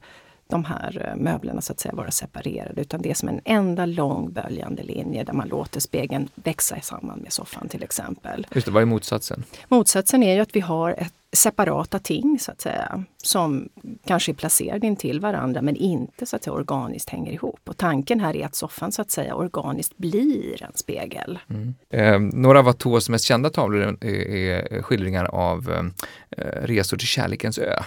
[0.47, 3.85] de här eh, möblerna så att säga vara separerade utan det är som en enda
[3.85, 8.47] lång böljande linje där man låter spegeln växa samman med soffan till exempel.
[8.51, 9.43] Just det, vad är motsatsen?
[9.67, 13.69] Motsatsen är ju att vi har ett separata ting så att säga som
[14.05, 17.59] kanske är placerade intill varandra men inte så att säga organiskt hänger ihop.
[17.63, 21.39] Och tanken här är att soffan så att säga organiskt blir en spegel.
[21.49, 21.75] Mm.
[21.89, 25.91] Eh, några av Watteaus mest kända tavlor är, är skildringar av
[26.29, 27.83] eh, resor till kärlekens ö.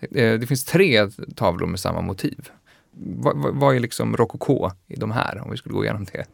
[0.00, 2.50] Eh, det finns tre tavlor med samma motiv.
[2.92, 6.24] Vad, är liksom rokoko i de här, om vi skulle gå igenom det?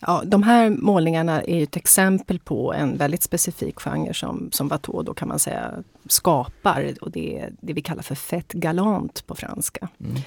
[0.00, 5.02] Ja, de här målningarna är ett exempel på en väldigt specifik genre som, som Watteau
[5.02, 5.74] då kan man säga
[6.06, 9.88] skapar och det är det vi kallar för fett galant på franska.
[10.00, 10.22] Mm.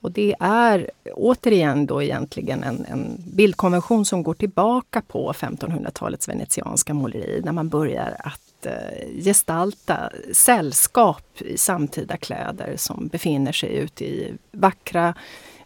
[0.00, 6.94] Och det är återigen då egentligen en, en bildkonvention som går tillbaka på 1500-talets venetianska
[6.94, 14.04] måleri när man börjar att eh, gestalta sällskap i samtida kläder som befinner sig ute
[14.04, 15.14] i vackra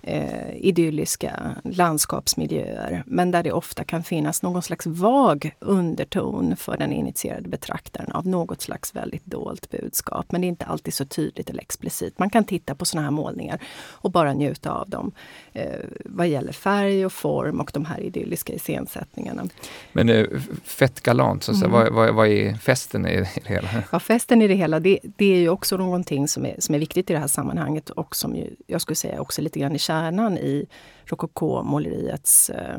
[0.07, 3.03] eh, idylliska landskapsmiljöer.
[3.07, 8.27] Men där det ofta kan finnas någon slags vag underton för den initierade betraktaren av
[8.27, 10.33] något slags väldigt dolt budskap.
[10.33, 12.19] Men det är inte alltid så tydligt eller explicit.
[12.19, 13.59] Man kan titta på såna här målningar
[13.91, 15.13] och bara njuta av dem
[15.53, 15.65] eh,
[16.05, 19.45] vad gäller färg och form och de här idylliska iscensättningarna.
[19.93, 20.27] Men eh,
[20.65, 21.71] fett galant, så, mm.
[21.71, 23.69] vad, vad, vad, är festen i det hela?
[23.93, 26.79] Ja, festen i det hela, det, det är ju också någonting som är, som är
[26.79, 29.79] viktigt i det här sammanhanget och som ju, jag skulle säga också lite grann i
[29.79, 29.96] kärnan
[30.39, 30.67] i
[31.05, 32.79] rokokomåleriets eh,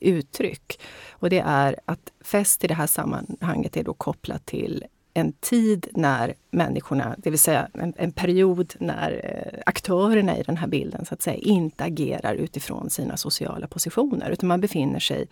[0.00, 0.80] uttryck.
[1.10, 5.88] Och det är att fest i det här sammanhanget är då kopplat till en tid
[5.92, 11.04] när människorna, det vill säga en, en period när eh, aktörerna i den här bilden
[11.04, 15.28] så att säga inte agerar utifrån sina sociala positioner utan man befinner sig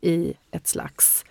[0.00, 1.24] i ett slags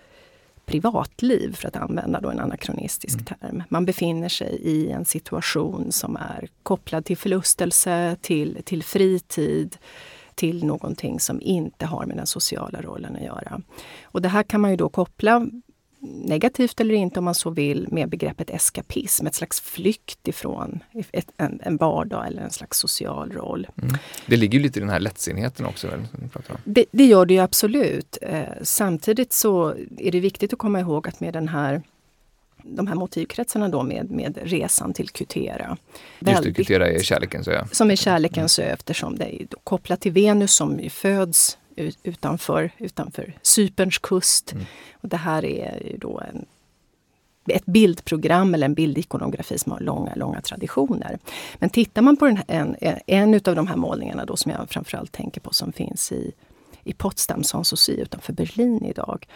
[0.68, 3.24] privatliv, för att använda då en anakronistisk mm.
[3.24, 3.62] term.
[3.68, 9.76] Man befinner sig i en situation som är kopplad till förlustelse, till, till fritid,
[10.34, 13.60] till någonting som inte har med den sociala rollen att göra.
[14.02, 15.46] Och det här kan man ju då koppla
[16.00, 20.80] negativt eller inte om man så vill, med begreppet eskapism, ett slags flykt ifrån
[21.12, 23.66] ett, en, en vardag eller en slags social roll.
[23.82, 23.96] Mm.
[24.26, 25.88] Det ligger lite i den här lättsinnheten också?
[26.64, 28.18] Det, det, gör det ju absolut.
[28.22, 31.82] Eh, samtidigt så är det viktigt att komma ihåg att med den här
[32.62, 35.76] de här motivkretsarna då med, med resan till Kutera.
[36.18, 37.64] Just det, Kutera är kärlekens ö.
[37.72, 41.57] Som är kärlekens ö eftersom det är kopplat till Venus som föds
[42.02, 44.52] utanför, utanför Cyperns kust.
[44.52, 44.64] Mm.
[44.92, 46.46] Och det här är då en,
[47.46, 51.18] ett bildprogram eller en bildikonografi som har långa, långa traditioner.
[51.58, 55.12] Men tittar man på den, en, en av de här målningarna då som jag framförallt
[55.12, 56.32] tänker på som finns i,
[56.84, 59.26] i Potsdam, Sanssouci utanför Berlin idag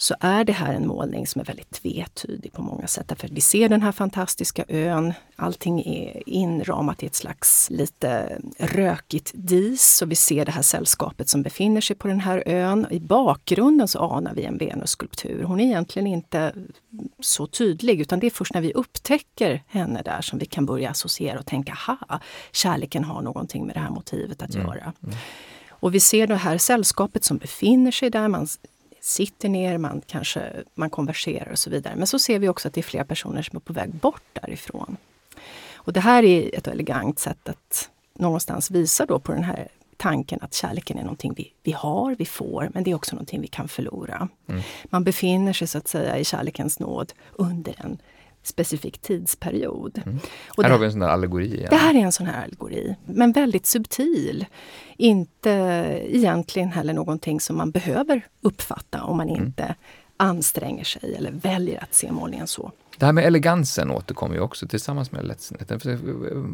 [0.00, 3.08] så är det här en målning som är väldigt tvetydig på många sätt.
[3.08, 5.12] Därför vi ser den här fantastiska ön.
[5.36, 11.28] Allting är inramat i ett slags lite rökigt dis och vi ser det här sällskapet
[11.28, 12.86] som befinner sig på den här ön.
[12.90, 15.42] I bakgrunden så anar vi en Venusskulptur.
[15.42, 16.54] Hon är egentligen inte
[17.20, 20.90] så tydlig utan det är först när vi upptäcker henne där som vi kan börja
[20.90, 22.20] associera och tänka, ha,
[22.52, 24.66] kärleken har någonting med det här motivet att mm.
[24.66, 24.92] göra.
[25.02, 25.16] Mm.
[25.70, 28.28] Och vi ser det här sällskapet som befinner sig där.
[28.28, 28.48] Man
[29.00, 31.96] sitter ner, man kanske man konverserar och så vidare.
[31.96, 34.22] Men så ser vi också att det är flera personer som är på väg bort
[34.32, 34.96] därifrån.
[35.74, 40.38] Och det här är ett elegant sätt att någonstans visa då på den här tanken
[40.42, 43.48] att kärleken är någonting vi, vi har, vi får, men det är också någonting vi
[43.48, 44.28] kan förlora.
[44.48, 44.62] Mm.
[44.84, 47.98] Man befinner sig så att säga i kärlekens nåd under en
[48.42, 50.02] specifik tidsperiod.
[50.06, 50.18] Mm.
[50.48, 51.54] Och här det, har vi en sån här allegori.
[51.54, 51.66] Igen.
[51.70, 54.46] Det här är en sån här allegori, men väldigt subtil.
[54.96, 55.50] Inte
[56.08, 59.42] egentligen heller någonting som man behöver uppfatta om man mm.
[59.44, 59.74] inte
[60.16, 62.72] anstränger sig eller väljer att se målningen så.
[62.98, 65.80] Det här med elegansen återkommer ju också tillsammans med lättsinneten.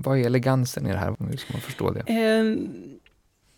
[0.05, 1.17] Vad är elegansen i det här?
[1.19, 2.01] Hur ska man förstå det?
[2.01, 2.57] Eh,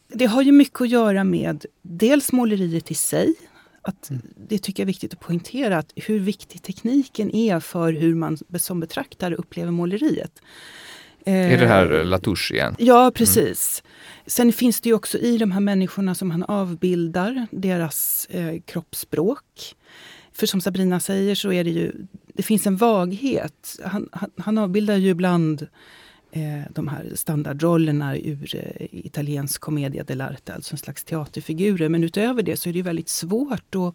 [0.08, 3.34] det har ju mycket att göra med dels måleriet i sig,
[3.82, 4.22] att mm.
[4.48, 8.38] Det tycker jag är viktigt att poängtera, att hur viktig tekniken är för hur man
[8.58, 10.42] som betraktare upplever måleriet.
[11.24, 12.76] Är det här eh, Latouche igen?
[12.78, 13.82] Ja, precis.
[13.84, 14.24] Mm.
[14.26, 19.74] Sen finns det ju också i de här människorna som han avbildar, deras eh, kroppsspråk.
[20.32, 21.92] För som Sabrina säger så är det ju,
[22.34, 23.78] det finns en vaghet.
[23.84, 25.66] Han, han, han avbildar ju ibland
[26.32, 31.88] eh, de här standardrollerna ur eh, italiensk commedia dell'arte, alltså en slags teaterfigurer.
[31.88, 33.94] Men utöver det så är det väldigt svårt att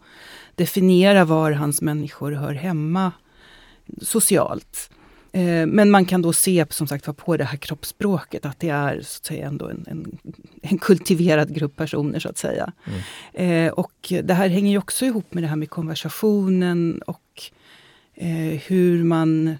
[0.55, 3.11] definiera var hans människor hör hemma
[4.01, 4.89] socialt.
[5.31, 9.01] Eh, men man kan då se som sagt på det här kroppsspråket att det är
[9.01, 10.17] så att säga ändå en, en,
[10.61, 12.71] en kultiverad grupp personer så att säga.
[13.33, 13.67] Mm.
[13.67, 17.41] Eh, och det här hänger ju också ihop med det här med konversationen och
[18.15, 19.57] eh, hur man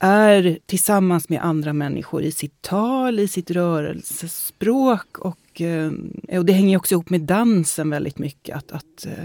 [0.00, 5.92] är tillsammans med andra människor i sitt tal, i sitt rörelsespråk och, eh,
[6.38, 8.56] och det hänger också ihop med dansen väldigt mycket.
[8.56, 9.24] Att, att eh,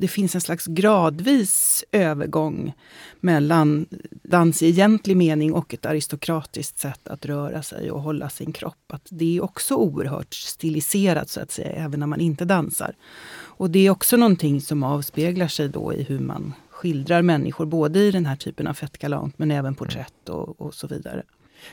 [0.00, 2.72] det finns en slags gradvis övergång
[3.20, 3.86] mellan
[4.22, 8.92] dans i egentlig mening och ett aristokratiskt sätt att röra sig och hålla sin kropp.
[8.92, 12.94] Att det är också oerhört stiliserat så att säga, även när man inte dansar.
[13.32, 17.98] Och det är också någonting som avspeglar sig då i hur man skildrar människor, både
[17.98, 21.22] i den här typen av fett galant men även porträtt och, och så vidare.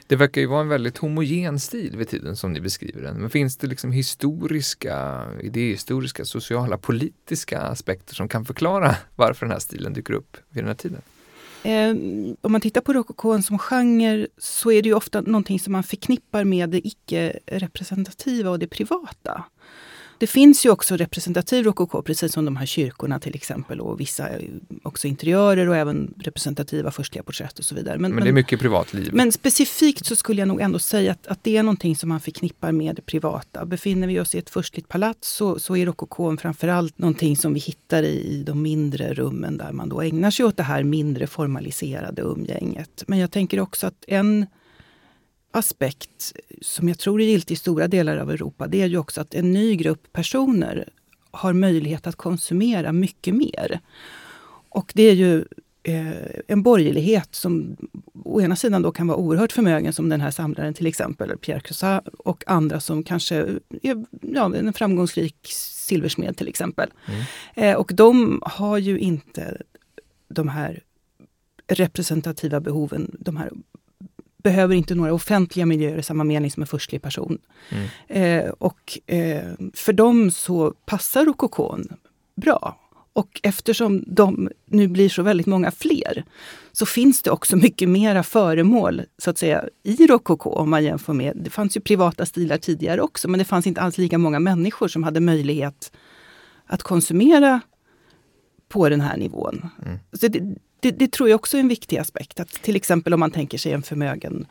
[0.07, 3.17] Det verkar ju vara en väldigt homogen stil vid tiden som ni beskriver den.
[3.17, 9.59] Men finns det liksom historiska, idéhistoriska, sociala, politiska aspekter som kan förklara varför den här
[9.59, 11.01] stilen dyker upp vid den här tiden?
[11.63, 11.89] Eh,
[12.41, 15.83] om man tittar på rokokon som genre så är det ju ofta någonting som man
[15.83, 19.43] förknippar med det icke-representativa och det privata.
[20.19, 24.29] Det finns ju också representativ rokoko, precis som de här kyrkorna till exempel och vissa
[24.83, 27.97] också interiörer och även representativa förstliga porträtt och så vidare.
[27.97, 29.09] Men, men det är mycket privatliv?
[29.13, 32.19] Men specifikt så skulle jag nog ändå säga att, att det är någonting som man
[32.19, 33.65] förknippar med det privata.
[33.65, 37.59] Befinner vi oss i ett förstligt palats så, så är rokokon framförallt någonting som vi
[37.59, 41.27] hittar i, i de mindre rummen där man då ägnar sig åt det här mindre
[41.27, 43.03] formaliserade umgänget.
[43.07, 44.45] Men jag tänker också att en
[45.57, 49.21] aspekt som jag tror är giltig i stora delar av Europa, det är ju också
[49.21, 50.89] att en ny grupp personer
[51.31, 53.79] har möjlighet att konsumera mycket mer.
[54.69, 55.45] Och det är ju
[55.83, 57.77] eh, en borgerlighet som
[58.23, 61.59] å ena sidan då kan vara oerhört förmögen som den här samlaren till exempel, Pierre
[61.59, 63.35] Crusat och andra som kanske
[63.81, 65.35] är ja, en framgångsrik
[65.87, 66.89] silversmed till exempel.
[67.07, 67.23] Mm.
[67.55, 69.61] Eh, och de har ju inte
[70.27, 70.83] de här
[71.67, 73.51] representativa behoven, de här
[74.47, 77.37] behöver inte några offentliga miljöer i samma mening som en förstlig person.
[77.69, 77.87] Mm.
[78.07, 81.87] Eh, och eh, för dem så passar rokokon
[82.35, 82.79] bra.
[83.13, 86.23] Och eftersom de nu blir så väldigt många fler
[86.71, 91.13] så finns det också mycket mera föremål så att säga i rokoko om man jämför
[91.13, 94.39] med, det fanns ju privata stilar tidigare också men det fanns inte alls lika många
[94.39, 95.91] människor som hade möjlighet
[96.65, 97.61] att konsumera
[98.69, 99.69] på den här nivån.
[99.85, 99.99] Mm.
[100.13, 102.39] Så det, det, det, tror jag också är en viktig aspekt.
[102.39, 104.47] Att till exempel om man tänker sig en förmögen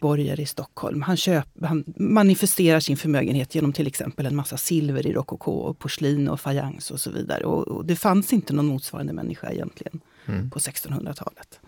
[0.00, 1.02] borgare i Stockholm.
[1.02, 5.78] Han, köp, han manifesterar sin förmögenhet genom till exempel en massa silver i rokoko, och
[5.78, 7.44] porslin och fajans och så vidare.
[7.44, 10.50] Och, och, det fanns inte någon motsvarande människa egentligen mm.
[10.50, 11.60] på 1600-talet.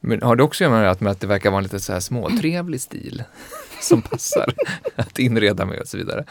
[0.00, 2.00] Men har det också att göra med att det verkar vara en lite så här
[2.00, 3.22] småtrevlig stil
[3.80, 4.54] som passar
[4.96, 6.24] att inreda med och så vidare?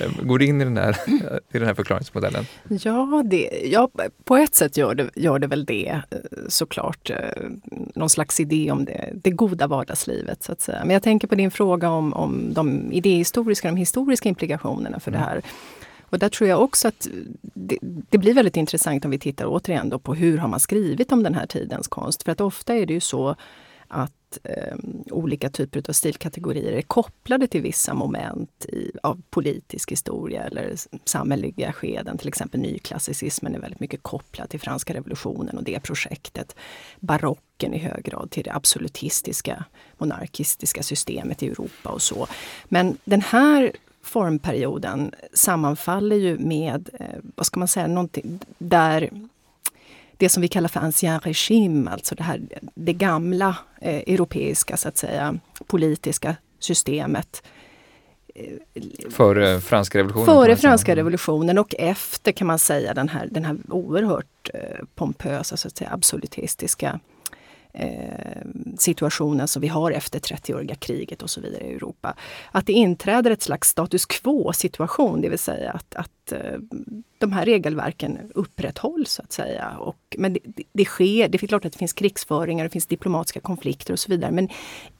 [0.00, 0.96] Ehm, går det in i den här,
[1.52, 2.44] i den här förklaringsmodellen?
[2.68, 3.90] Ja, det, ja,
[4.24, 7.10] på ett sätt gör det, gör det väl det eh, såklart.
[7.10, 7.16] Eh,
[7.94, 10.80] någon slags idé om det, det goda vardagslivet så att säga.
[10.84, 15.20] Men jag tänker på din fråga om, om de idéhistoriska, de historiska implikationerna för mm.
[15.20, 15.42] det här.
[16.12, 17.08] Och där tror jag också att
[17.42, 21.12] det, det, blir väldigt intressant om vi tittar återigen då på hur har man skrivit
[21.12, 22.22] om den här tidens konst.
[22.22, 23.36] För att ofta är det ju så
[23.88, 24.76] att eh,
[25.10, 31.72] olika typer av stilkategorier är kopplade till vissa moment i, av politisk historia eller samhälleliga
[31.72, 32.18] skeden.
[32.18, 36.56] Till exempel nyklassicismen är väldigt mycket kopplad till franska revolutionen och det projektet.
[37.00, 39.64] Barocken i hög grad till det absolutistiska
[39.98, 42.26] monarkistiska systemet i Europa och så.
[42.64, 43.72] Men den här
[44.02, 49.10] formperioden sammanfaller ju med, eh, vad ska man säga, någonting där
[50.16, 52.40] det som vi kallar för ancien regime, alltså det här
[52.74, 57.42] det gamla eh, europeiska så att säga politiska systemet.
[58.34, 60.26] Eh, före franska revolutionen?
[60.26, 64.60] Före franska revolutionen och efter kan man säga den här, den här oerhört eh,
[64.94, 67.00] pompösa, så att säga, absolutistiska
[67.72, 68.42] eh,
[68.78, 72.14] situationen som vi har efter 30-åriga kriget och så vidare i Europa.
[72.50, 76.58] Att det inträder ett slags status quo situation, det vill säga att, att eh,
[77.18, 79.76] de här regelverken upprätthålls så att säga.
[79.78, 80.40] Och, men det,
[80.72, 84.10] det, sker, det är klart att det finns krigsföringar, det finns diplomatiska konflikter och så
[84.10, 84.30] vidare.
[84.32, 84.48] Men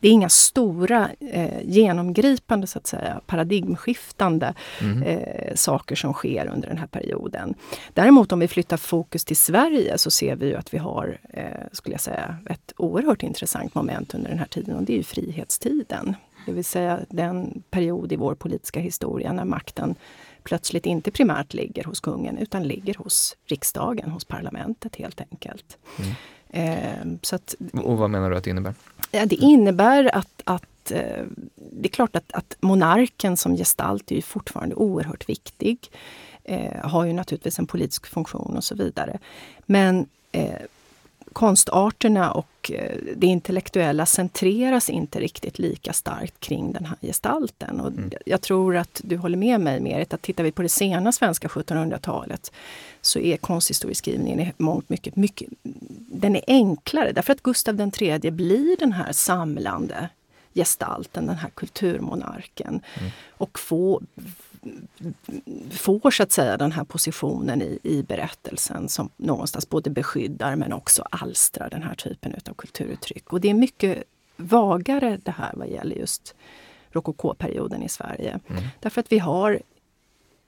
[0.00, 5.02] det är inga stora eh, genomgripande, så att säga, paradigmskiftande mm.
[5.02, 7.54] eh, saker som sker under den här perioden.
[7.94, 11.44] Däremot om vi flyttar fokus till Sverige så ser vi ju att vi har, eh,
[11.72, 15.02] skulle jag säga, ett oerhört intressant moment under den här tiden och det är ju
[15.02, 16.14] frihetstiden.
[16.46, 19.94] Det vill säga den period i vår politiska historia när makten
[20.44, 25.78] plötsligt inte primärt ligger hos kungen utan ligger hos riksdagen, hos parlamentet helt enkelt.
[25.98, 26.12] Mm.
[26.52, 28.74] Eh, så att, och vad menar du att det innebär?
[29.10, 31.24] Ja, det innebär att, att eh,
[31.54, 35.90] det är klart att, att monarken som gestalt är fortfarande oerhört viktig.
[36.44, 39.18] Eh, har ju naturligtvis en politisk funktion och så vidare.
[39.66, 40.54] Men eh,
[41.32, 47.80] Konstarterna och eh, det intellektuella centreras inte riktigt lika starkt kring den här gestalten.
[47.80, 48.10] Och mm.
[48.26, 51.48] Jag tror att du håller med mig Merit, att tittar vi på det sena svenska
[51.48, 52.52] 1700-talet
[53.00, 55.48] så är konsthistorieskrivningen i mångt mycket, mycket
[56.12, 60.08] den är enklare därför att Gustav III blir den här samlande
[60.54, 62.80] gestalten, den här kulturmonarken.
[62.94, 63.10] Mm.
[63.30, 64.02] Och får,
[65.70, 70.72] får så att säga den här positionen i, i berättelsen som någonstans både beskyddar men
[70.72, 73.32] också alstrar den här typen av kulturuttryck.
[73.32, 74.04] Och det är mycket
[74.36, 76.34] vagare det här vad gäller just
[76.90, 78.40] rokokåperioden i Sverige.
[78.48, 78.62] Mm.
[78.80, 79.60] Därför att vi har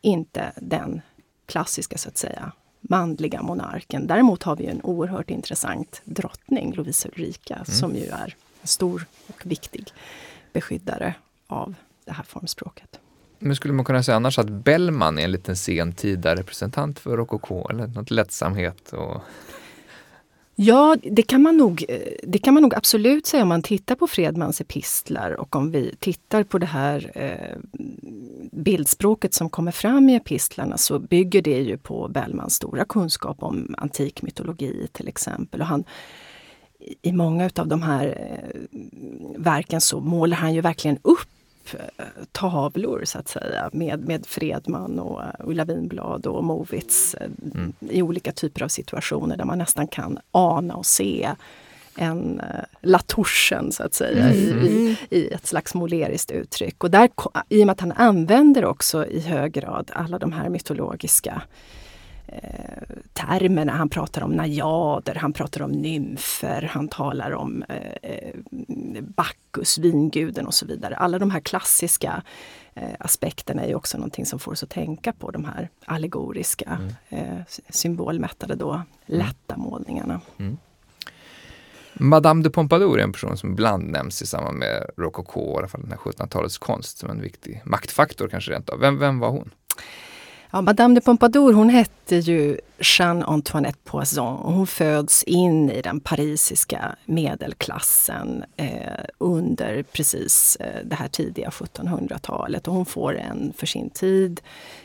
[0.01, 1.01] inte den
[1.47, 4.07] klassiska så att säga manliga monarken.
[4.07, 7.65] Däremot har vi en oerhört intressant drottning, Lovisa Ulrika, mm.
[7.65, 9.93] som ju är en stor och viktig
[10.53, 11.15] beskyddare
[11.47, 11.75] av
[12.05, 13.01] det här formspråket.
[13.45, 17.17] Men skulle man kunna säga annars att Bellman är en liten sen tida representant för
[17.17, 18.93] rokoko eller något lättsamhet?
[18.93, 19.23] Och...
[20.55, 23.95] Ja, det kan, man nog, eh, det kan man nog absolut säga om man tittar
[23.95, 27.57] på Fredmans epistlar och om vi tittar på det här eh,
[28.53, 33.75] bildspråket som kommer fram i epistlarna så bygger det ju på Bellmans stora kunskap om
[33.79, 35.61] antik mytologi till exempel.
[35.61, 35.85] Och han,
[37.03, 38.79] I många av de här eh,
[39.37, 41.34] verken så målar han ju verkligen upp
[42.33, 47.73] tavlor så att säga med, med Fredman och Ulla Winblad och Movitz eh, mm.
[47.81, 51.31] i olika typer av situationer där man nästan kan ana och se
[51.97, 54.67] en uh, latorsen så att säga mm.
[54.67, 56.85] i, i, i, ett slags moleriskt uttryck.
[56.85, 57.09] Och där,
[57.49, 61.43] i och med att han använder också i hög grad alla de här mytologiska
[62.43, 63.73] eh, termerna.
[63.73, 68.35] Han pratar om najader, han pratar om nymfer, han talar om eh, eh,
[69.01, 70.97] Bacchus, vinguden och så vidare.
[70.97, 72.23] Alla de här klassiska
[72.75, 76.79] eh, aspekterna är också någonting som får oss att tänka på de här allegoriska,
[77.11, 77.39] mm.
[77.39, 78.87] eh, symbolmättade då, mm.
[79.07, 80.21] lätta målningarna.
[80.39, 80.57] Mm.
[81.97, 85.69] Madame de Pompadour är en person som ibland nämns i samband med rokoko, i alla
[85.69, 88.79] fall den här 1700-talets konst, som en viktig maktfaktor kanske rent av.
[88.79, 89.51] Vem, vem var hon?
[90.55, 95.83] Ja, Madame de Pompadour hon hette ju Jeanne Antoinette Poisson och hon föds in i
[95.83, 102.69] den parisiska medelklassen eh, under precis eh, det här tidiga 1700-talet.
[102.69, 104.41] Och hon får en för sin tid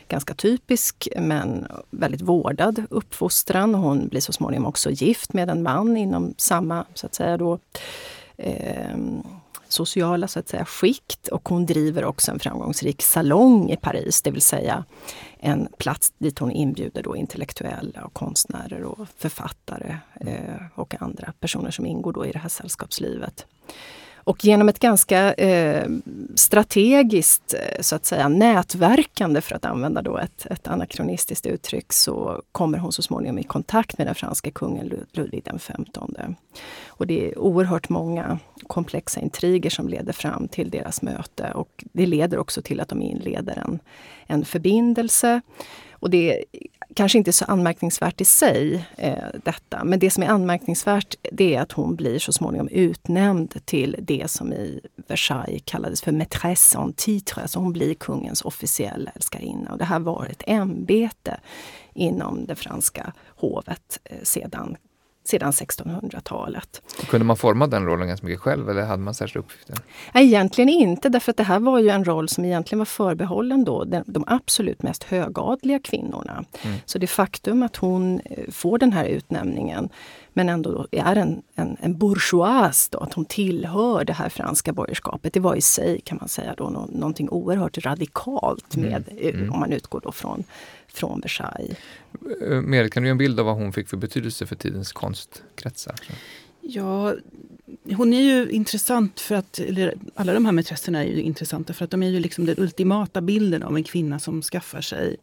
[0.08, 3.74] ganska typisk men väldigt vårdad uppfostran.
[3.74, 7.58] Hon blir så småningom också gift med en man inom samma så att säga då,
[8.36, 8.96] eh,
[9.68, 14.30] sociala så att säga, skikt och hon driver också en framgångsrik salong i Paris, det
[14.30, 14.84] vill säga
[15.42, 21.70] en plats dit hon inbjuder då intellektuella och konstnärer och författare eh, och andra personer
[21.70, 23.46] som ingår då i det här sällskapslivet.
[24.24, 25.88] Och genom ett ganska eh,
[26.34, 32.42] strategiskt eh, så att säga, nätverkande, för att använda då ett, ett anakronistiskt uttryck, så
[32.52, 35.72] kommer hon så småningom i kontakt med den franska kungen Ludvig XV.
[36.88, 42.06] Och det är oerhört många komplexa intriger som leder fram till deras möte och det
[42.06, 43.78] leder också till att de inleder en,
[44.26, 45.40] en förbindelse.
[46.00, 46.44] Och det är
[46.94, 49.84] kanske inte så anmärkningsvärt i sig, eh, detta.
[49.84, 54.30] Men det som är anmärkningsvärt det är att hon blir så småningom utnämnd till det
[54.30, 57.42] som i Versailles kallades för maîtresse en titre.
[57.42, 59.72] Alltså hon blir kungens officiella älskarinna.
[59.72, 61.40] Och det här var ett ämbete
[61.94, 64.76] inom det franska hovet eh, sedan
[65.24, 66.82] sedan 1600-talet.
[67.08, 69.76] Kunde man forma den rollen ganska mycket själv eller hade man särskilda uppgifter?
[70.12, 73.64] Nej, egentligen inte, därför att det här var ju en roll som egentligen var förbehållen
[73.64, 76.44] då de, de absolut mest högadliga kvinnorna.
[76.62, 76.76] Mm.
[76.84, 79.88] Så det faktum att hon eh, får den här utnämningen
[80.32, 85.32] men ändå är en, en, en bourgeois, då, att hon tillhör det här franska borgerskapet.
[85.32, 88.90] Det var i sig kan man säga då nå, någonting oerhört radikalt mm.
[88.90, 89.34] med, mm.
[89.34, 89.52] Mm.
[89.52, 90.44] om man utgår då från
[90.92, 91.76] från Versailles.
[92.48, 94.92] Eh, Merit, kan du ge en bild av vad hon fick för betydelse för tidens
[94.92, 95.94] konstkretsar?
[96.60, 97.14] Ja,
[97.96, 101.84] hon är ju intressant för att, eller alla de här mätresserna är ju intressanta för
[101.84, 105.16] att de är ju liksom den ultimata bilden av en kvinna som skaffar sig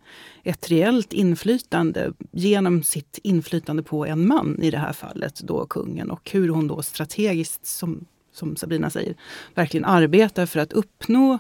[0.44, 6.12] ett reellt inflytande genom sitt inflytande på en man, i det här fallet då kungen,
[6.12, 9.16] och hur hon då strategiskt, som, som Sabrina säger,
[9.56, 11.40] verkligen arbetar för att uppnå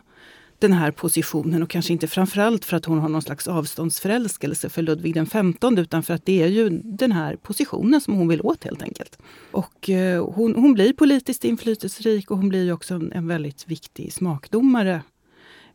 [0.60, 4.82] den här positionen och kanske inte framförallt för att hon har någon slags avståndsförälskelse för
[4.82, 8.64] Ludvig XV utan för att det är ju den här positionen som hon vill åt
[8.64, 9.18] helt enkelt.
[9.52, 14.14] Och eh, hon, hon blir politiskt inflytelserik och hon blir också en, en väldigt viktig
[14.14, 15.02] smakdomare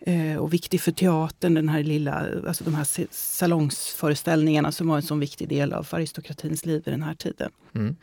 [0.00, 5.02] eh, och viktig för teatern, den här lilla, alltså de här salongsföreställningarna som var en
[5.02, 7.50] så viktig del av aristokratins liv i den här tiden.
[7.74, 7.96] Mm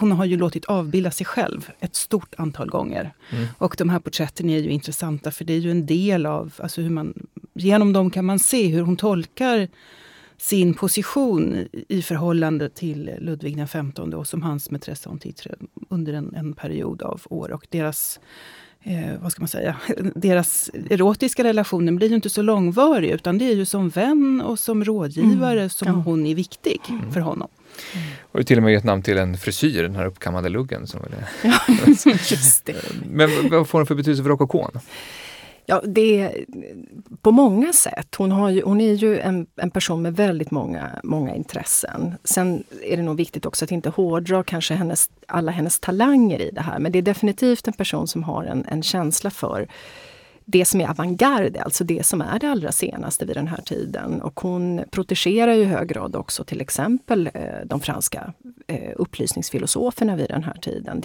[0.00, 3.12] hon har ju låtit avbilda sig själv ett stort antal gånger.
[3.30, 3.46] Mm.
[3.58, 6.80] Och de här porträtten är ju intressanta för det är ju en del av, alltså
[6.80, 9.68] hur man, genom dem kan man se hur hon tolkar
[10.36, 15.20] sin position i förhållande till Ludvig XV och som hans mätressa hon
[15.88, 17.52] under en, en period av år.
[17.52, 18.20] Och deras
[18.84, 19.76] eh, vad ska man säga,
[20.14, 24.58] deras erotiska relationer blir ju inte så långvarig utan det är ju som vän och
[24.58, 25.70] som rådgivare mm.
[25.70, 25.94] som ja.
[25.94, 27.12] hon är viktig mm.
[27.12, 27.48] för honom.
[27.92, 28.06] Mm.
[28.32, 30.86] Och till och med gett namn till en frisyr, den här uppkammade luggen.
[30.86, 31.24] Som var det.
[32.04, 32.74] Ja, just det.
[33.10, 34.80] Men vad får den för betydelse för rokokon?
[35.66, 36.44] Ja, det är
[37.22, 38.14] på många sätt.
[38.14, 42.14] Hon, har ju, hon är ju en, en, person med väldigt många, många intressen.
[42.24, 46.50] Sen är det nog viktigt också att inte hårdra kanske hennes, alla hennes talanger i
[46.50, 46.78] det här.
[46.78, 49.68] Men det är definitivt en person som har en, en känsla för
[50.44, 54.22] det som är avantgarde, alltså det som är det allra senaste vid den här tiden.
[54.22, 58.32] Och hon protegerar i hög grad också till exempel eh, de franska
[58.66, 61.00] eh, upplysningsfilosoferna vid den här tiden.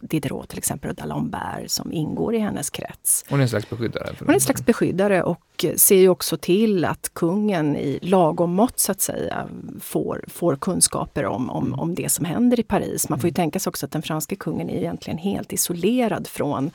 [0.00, 3.24] Diderot till exempel och d'Alembert som ingår i hennes krets.
[3.28, 4.14] Hon är en slags beskyddare?
[4.18, 8.78] Hon är en slags beskyddare och ser ju också till att kungen i lagom mått
[8.78, 9.48] så att säga
[9.80, 13.08] får, får kunskaper om, om, om det som händer i Paris.
[13.08, 13.34] Man får ju mm.
[13.34, 16.70] tänka sig också att den franske kungen är egentligen helt isolerad från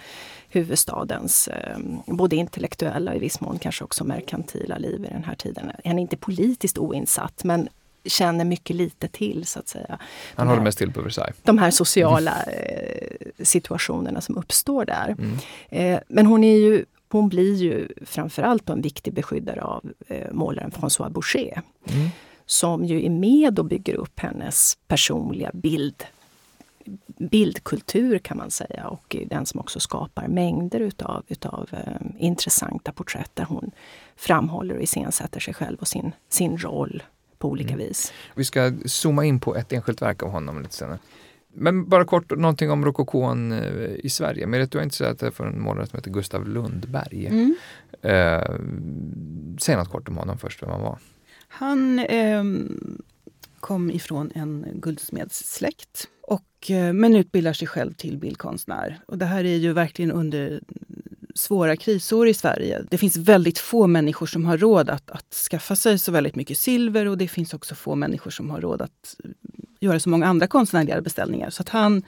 [0.50, 5.36] huvudstadens eh, både intellektuella och i viss mån kanske också merkantila liv i den här
[5.36, 5.72] tiden.
[5.86, 7.70] Han är inte politiskt oinsatt men
[8.06, 10.00] känner mycket lite till så att säga.
[10.36, 11.36] Han håller mest till på Versailles.
[11.44, 15.16] De här sociala eh, situationerna som uppstår där.
[15.20, 15.38] Mm.
[15.70, 20.72] Eh, men hon är ju hon blir ju framförallt en viktig beskyddare av eh, målaren
[20.72, 21.62] François Boucher.
[21.88, 22.10] Mm.
[22.46, 26.04] Som ju är med och bygger upp hennes personliga bild
[27.18, 33.32] bildkultur kan man säga och den som också skapar mängder utav, utav eh, intressanta porträtt
[33.34, 33.72] där hon
[34.16, 37.04] framhåller och iscensätter sig själv och sin, sin roll
[37.38, 37.88] på olika mm.
[37.88, 38.14] vis.
[38.36, 41.00] Vi ska zooma in på ett enskilt verk av honom lite senare.
[41.54, 43.60] Men bara kort någonting om rokokon eh,
[44.04, 44.48] i Sverige.
[44.48, 47.28] Merit, du har intresserat för en målare som heter Gustav Lundberg.
[47.28, 47.56] Mm.
[48.02, 48.56] Eh,
[49.60, 51.00] säg något kort om honom först, vem han var.
[51.48, 52.44] Han eh,
[53.60, 59.00] kom ifrån en guldsmedssläkt och, eh, men utbildar sig själv till bildkonstnär.
[59.06, 60.62] Och det här är ju verkligen under
[61.36, 62.84] svåra krisår i Sverige.
[62.90, 66.58] Det finns väldigt få människor som har råd att, att skaffa sig så väldigt mycket
[66.58, 69.30] silver och det finns också få människor som har råd att eh,
[69.80, 71.50] göra så många andra konstnärliga beställningar.
[71.50, 72.04] Så att han,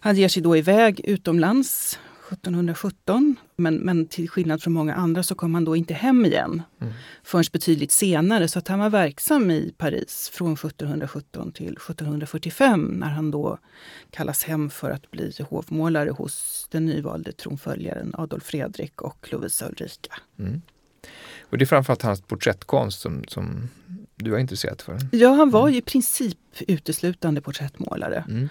[0.00, 1.98] han ger sig då iväg utomlands
[2.32, 3.36] 1717.
[3.56, 6.92] Men, men till skillnad från många andra så kom han då inte hem igen mm.
[7.22, 8.48] förrän betydligt senare.
[8.48, 13.58] Så att han var verksam i Paris från 1717 till 1745 när han då
[14.10, 20.14] kallas hem för att bli hovmålare hos den nyvalde tronföljaren Adolf Fredrik och Lovisa Ulrika.
[20.38, 20.62] Mm.
[21.50, 23.68] Och det är framförallt hans porträttkonst som, som
[24.16, 24.98] du har intresserat för?
[25.12, 25.72] Ja, han var mm.
[25.72, 28.24] ju i princip uteslutande porträttmålare.
[28.28, 28.48] Mm.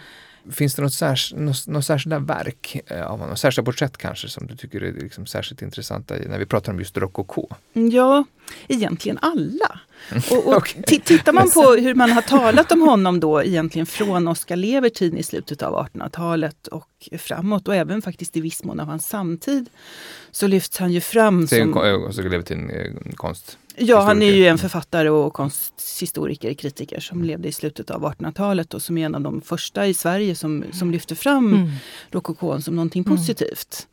[0.51, 4.47] Finns det något, särs något, något särskilda verk eh, av honom, särskilda porträtt kanske som
[4.47, 7.47] du tycker är liksom särskilt intressanta när vi pratar om just rokoko?
[7.73, 8.25] Ja,
[8.67, 9.79] egentligen alla.
[10.31, 10.99] Och, och okay.
[10.99, 15.23] Tittar man på hur man har talat om honom då egentligen från Oscar Levertin i
[15.23, 19.69] slutet av 1800-talet och framåt och även faktiskt i viss mån av hans samtid
[20.31, 21.77] så lyfts han ju fram som...
[21.77, 23.57] Oscar Levertin eh, konst?
[23.77, 27.27] Ja, han är ju en författare och konsthistoriker, kritiker som mm.
[27.27, 30.63] levde i slutet av 1800-talet och som är en av de första i Sverige som,
[30.73, 31.71] som lyfter fram mm.
[32.11, 33.17] rokokon som någonting mm.
[33.17, 33.87] positivt.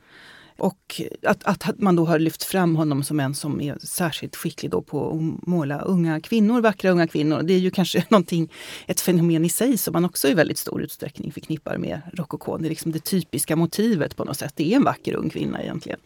[0.59, 4.71] Och att, att man då har lyft fram honom som en som är särskilt skicklig
[4.71, 7.43] då på att måla unga kvinnor, vackra unga kvinnor.
[7.43, 8.53] Det är ju kanske någonting,
[8.87, 12.63] ett fenomen i sig som man också i väldigt stor utsträckning förknippar med rokokon.
[12.63, 14.53] Det är liksom det typiska motivet på något sätt.
[14.57, 15.99] Det är en vacker ung kvinna egentligen.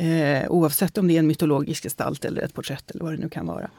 [0.00, 3.28] Eh, oavsett om det är en mytologisk gestalt eller ett porträtt eller vad det nu
[3.28, 3.70] kan vara.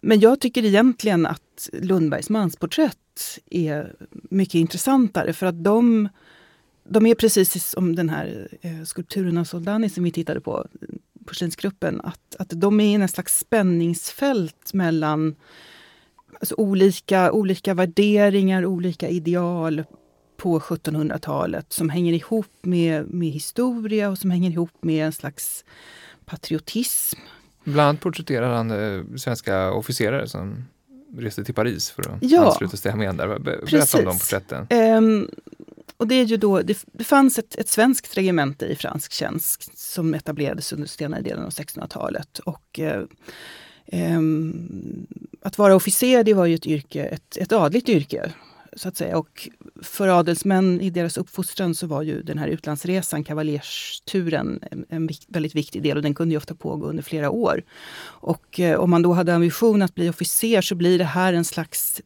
[0.00, 6.08] Men jag tycker egentligen att Lundbergs mansporträtt är mycket intressantare för att de,
[6.84, 10.66] de är precis som den här eh, skulpturen av Soldani som vi tittade på,
[11.24, 15.34] porslinsgruppen, att, att de är i en slags spänningsfält mellan
[16.40, 19.84] alltså olika, olika värderingar, olika ideal
[20.42, 25.64] på 1700-talet som hänger ihop med, med historia och som hänger ihop med en slags
[26.24, 27.20] patriotism.
[27.64, 30.64] Bland annat porträtterar han eh, svenska officerare som
[31.16, 33.38] reste till Paris för att ja, ansluta sig till armén där.
[33.38, 33.94] Berätta precis.
[33.94, 34.66] om de porträtten.
[34.96, 35.30] Um,
[35.96, 39.78] och det, är ju då, det, det fanns ett, ett svenskt regemente i fransk tjänst
[39.78, 42.38] som etablerades under senare delen av 1600-talet.
[42.38, 43.02] Och, eh,
[43.92, 45.06] um,
[45.42, 48.32] att vara officer det var ju ett yrke, ett, ett adligt yrke
[48.76, 49.18] så att säga.
[49.18, 49.48] Och
[49.82, 55.54] för adelsmän i deras uppfostran så var ju den här utlandsresan, kavaljersturen, en, en väldigt
[55.54, 57.62] viktig del och den kunde ju ofta pågå under flera år.
[58.04, 61.44] Och eh, om man då hade ambition att bli officer så blir det här en
[61.44, 62.02] slags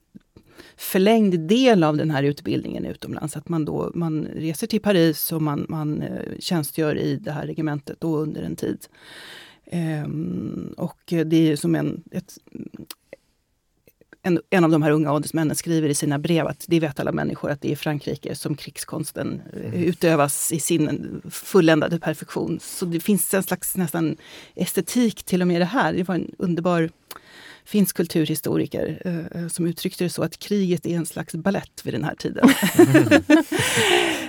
[0.77, 3.37] förlängd del av den här utbildningen utomlands.
[3.37, 7.47] Att man då man reser till Paris och man, man eh, tjänstgör i det här
[7.47, 8.79] regementet då under en tid.
[9.67, 12.39] Ehm, och det är som en, ett,
[14.27, 17.13] en, en av de här unga adelsmännen skriver i sina brev att det vet alla
[17.13, 19.73] människor att det är i Frankrike som krigskonsten mm.
[19.75, 22.59] utövas i sin fulländade perfektion.
[22.63, 24.17] Så det finns en slags nästan
[24.55, 25.93] estetik till och med i det här.
[25.93, 26.91] Det var en underbar
[27.65, 32.05] finsk kulturhistoriker eh, som uttryckte det så att kriget är en slags ballett vid den
[32.05, 32.49] här tiden.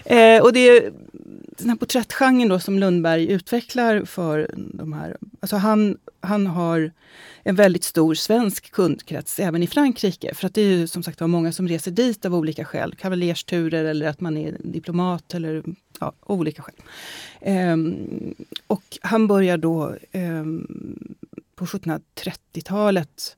[0.05, 0.91] eh, och det är
[1.57, 5.17] den här porträttgenren då som Lundberg utvecklar för de här...
[5.39, 6.91] Alltså han, han har
[7.43, 10.33] en väldigt stor svensk kundkrets även i Frankrike.
[10.33, 12.95] För att det är ju som sagt var många som reser dit av olika skäl.
[12.95, 15.63] Kavaljersturer eller att man är diplomat eller
[15.99, 16.75] ja, olika skäl.
[17.73, 18.35] Um,
[18.67, 21.15] och han börjar då um,
[21.55, 23.37] på 1730-talet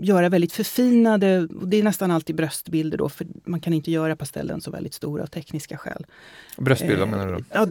[0.00, 4.16] göra väldigt förfinade, och det är nästan alltid bröstbilder då, för man kan inte göra
[4.16, 6.06] pastellen så väldigt stora av tekniska skäl.
[6.56, 7.44] Bröstbilder, eh, menar du?
[7.52, 7.66] Ja,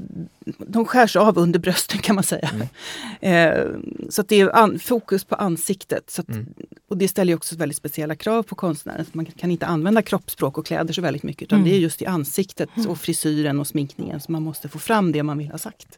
[0.58, 2.50] de skärs av under brösten kan man säga.
[2.54, 2.68] Mm.
[3.22, 3.68] Eh,
[4.10, 6.10] så det är an, fokus på ansiktet.
[6.10, 6.54] Så att, mm.
[6.88, 9.06] Och det ställer också väldigt speciella krav på konstnären.
[9.12, 11.70] Man kan inte använda kroppsspråk och kläder så väldigt mycket, utan mm.
[11.70, 15.24] det är just i ansiktet och frisyren och sminkningen som man måste få fram det
[15.24, 15.98] man vill ha sagt.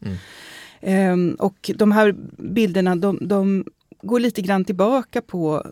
[0.81, 3.65] Eh, och de här bilderna, de, de
[4.01, 5.65] går lite grann tillbaka på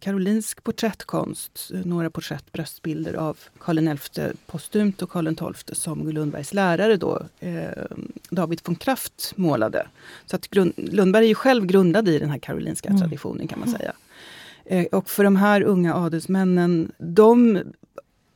[0.00, 7.22] karolinsk porträttkonst, några porträttbröstbilder av Karl XI postumt och Karl XII som Lundbergs lärare då,
[7.40, 7.68] eh,
[8.30, 9.86] David von Kraft målade.
[10.26, 13.00] Så att grund, Lundberg är ju själv grundad i den här karolinska mm.
[13.00, 13.92] traditionen kan man säga.
[14.64, 17.62] Eh, och för de här unga adelsmännen, de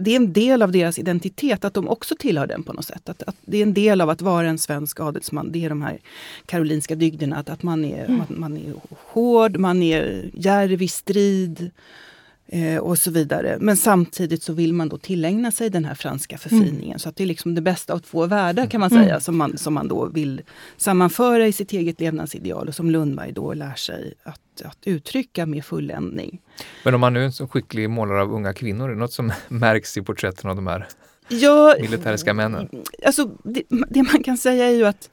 [0.01, 3.09] det är en del av deras identitet att de också tillhör den på något sätt.
[3.09, 5.53] Att, att det är en del av att vara en svensk adelsman.
[5.53, 5.99] Det är de här
[6.47, 7.37] karolinska dygderna.
[7.37, 8.17] Att, att man, är, mm.
[8.17, 11.71] man, man, är hård, man är djärv i strid
[12.49, 13.57] eh, och så vidare.
[13.61, 16.85] Men samtidigt så vill man då tillägna sig den här franska förfiningen.
[16.85, 16.99] Mm.
[16.99, 19.05] Så att det är liksom det bästa av två världar kan man mm.
[19.05, 20.43] säga som, man, som man då vill
[20.77, 25.65] sammanföra i sitt eget levnadsideal och som Lundberg då lär sig att att, uttrycka med
[25.65, 26.41] fulländning.
[26.85, 29.13] Men om man nu är en så skicklig målare av unga kvinnor, är det något
[29.13, 30.89] som märks i porträtten av de här
[31.29, 32.69] ja, militäriska männen?
[33.07, 35.11] Alltså, det, det, man kan säga är ju att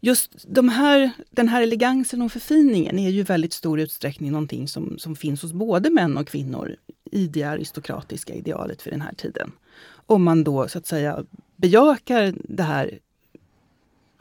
[0.00, 4.98] just de här, den här elegansen och förfiningen är ju väldigt stor utsträckning någonting som,
[4.98, 6.76] som finns hos både män och kvinnor
[7.12, 9.52] i det aristokratiska idealet för den här tiden.
[9.90, 11.24] Om man då så att säga
[11.56, 12.98] bejakar det här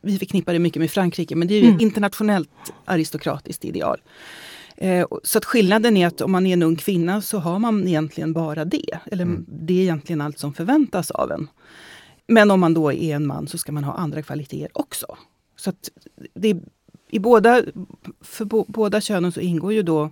[0.01, 1.75] vi förknippar det mycket med Frankrike, men det är ju mm.
[1.75, 4.01] ett internationellt aristokratiskt ideal.
[4.77, 7.87] Eh, så att skillnaden är att om man är en ung kvinna så har man
[7.87, 8.99] egentligen bara det.
[9.05, 9.45] Eller mm.
[9.47, 11.47] det är egentligen allt som förväntas av en.
[12.27, 15.17] Men om man då är en man så ska man ha andra kvaliteter också.
[15.57, 15.89] Så att
[16.33, 16.57] det,
[17.09, 17.63] i båda,
[18.21, 20.11] för båda könen så ingår ju då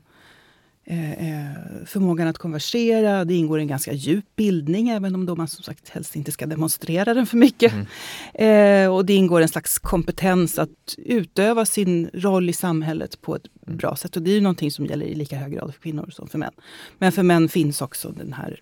[0.87, 3.25] Eh, eh, förmågan att konversera.
[3.25, 6.45] Det ingår en ganska djup bildning, även om då man som sagt helst inte ska
[6.45, 7.73] demonstrera den för mycket.
[7.73, 8.85] Mm.
[8.85, 13.45] Eh, och det ingår en slags kompetens att utöva sin roll i samhället på ett
[13.67, 13.77] mm.
[13.77, 14.15] bra sätt.
[14.15, 16.37] Och det är ju någonting som gäller i lika hög grad för kvinnor som för
[16.37, 16.53] män.
[16.97, 18.59] Men för män finns också den här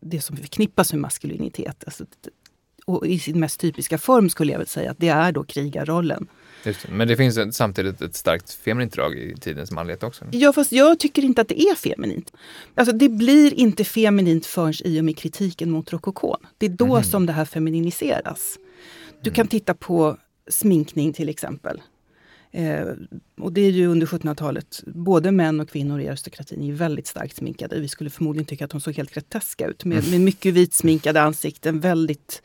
[0.00, 1.84] det som förknippas med maskulinitet.
[1.86, 2.04] Alltså,
[2.88, 6.26] och i sin mest typiska form skulle jag väl säga att det är då krigarrollen.
[6.64, 6.88] Det.
[6.88, 10.24] Men det finns ett, samtidigt ett starkt feminint drag i tidens manlighet också.
[10.30, 12.32] Ja, fast jag tycker inte att det är feminint.
[12.74, 16.46] Alltså det blir inte feminint förrän i och med kritiken mot rokokon.
[16.58, 17.04] Det är då mm.
[17.04, 18.58] som det här femininiseras.
[19.22, 19.34] Du mm.
[19.34, 20.16] kan titta på
[20.48, 21.80] sminkning till exempel.
[22.50, 22.86] Eh,
[23.40, 27.36] och det är ju under 1700-talet, både män och kvinnor i aristokratin är väldigt starkt
[27.36, 27.80] sminkade.
[27.80, 30.10] Vi skulle förmodligen tycka att de såg helt groteska ut med, mm.
[30.10, 32.42] med mycket vitsminkade ansikten, väldigt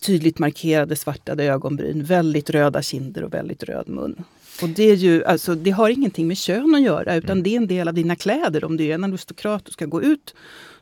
[0.00, 4.24] tydligt markerade svartade ögonbryn, väldigt röda kinder och väldigt röd mun.
[4.62, 7.42] Och det, är ju, alltså, det har ingenting med kön att göra utan mm.
[7.42, 8.64] det är en del av dina kläder.
[8.64, 10.34] Om du är en aristokrat och ska gå ut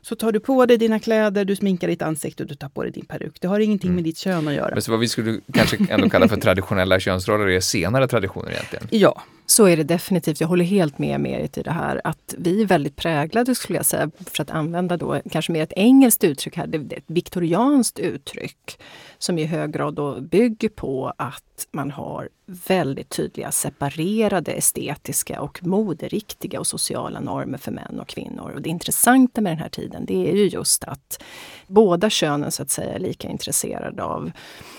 [0.07, 2.83] så tar du på dig dina kläder, du sminkar ditt ansikte och du tar på
[2.83, 3.41] dig din peruk.
[3.41, 3.95] Det har ingenting mm.
[3.95, 4.71] med ditt kön att göra.
[4.73, 8.87] Men så vad vi skulle kanske ändå kalla för traditionella könsroller är senare traditioner egentligen?
[8.91, 10.41] Ja, så är det definitivt.
[10.41, 13.85] Jag håller helt med Merit i det här att vi är väldigt präglade skulle jag
[13.85, 17.99] säga, för att använda då kanske mer ett engelskt uttryck här, det är ett viktorianskt
[17.99, 18.79] uttryck
[19.17, 25.65] som i hög grad då bygger på att man har väldigt tydliga separerade estetiska och
[25.65, 28.51] moderiktiga och sociala normer för män och kvinnor.
[28.55, 31.23] Och det intressanta med den här tiden det är ju just att
[31.67, 34.31] båda könen så att säga är lika intresserade av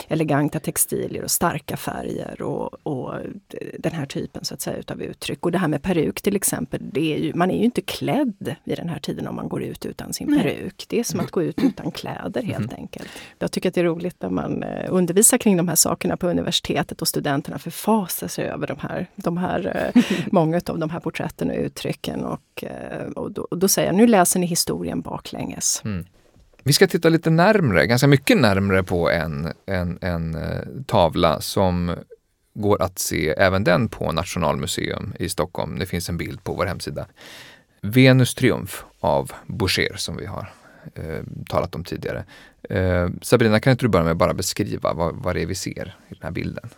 [0.09, 3.15] eleganta textilier och starka färger och, och
[3.79, 5.47] den här typen så att säga utav uttryck.
[5.47, 8.55] Och det här med peruk till exempel, det är ju, man är ju inte klädd
[8.65, 10.43] vid den här tiden om man går ut utan sin Nej.
[10.43, 10.87] peruk.
[10.89, 12.81] Det är som att gå ut utan kläder helt mm.
[12.81, 13.09] enkelt.
[13.39, 16.29] Jag tycker att det är roligt när man eh, undervisar kring de här sakerna på
[16.29, 20.03] universitetet och studenterna förfasar sig över de här, de här eh,
[20.33, 22.25] många av de här porträtten och uttrycken.
[22.25, 24.47] Och, eh, och, då, och då säger jag, nu läser ni
[24.99, 25.83] historien baklänges.
[25.85, 26.07] Mm.
[26.65, 30.37] Vi ska titta lite närmre, ganska mycket närmre på en, en, en
[30.87, 31.97] tavla som
[32.55, 35.79] går att se även den på Nationalmuseum i Stockholm.
[35.79, 37.07] Det finns en bild på vår hemsida.
[37.83, 40.47] Venus triumf av Boucher som vi har
[40.95, 42.25] eh, talat om tidigare.
[42.71, 45.55] Eh, Sabrina, kan inte du börja med att bara beskriva vad, vad det är vi
[45.55, 46.69] ser i den här bilden?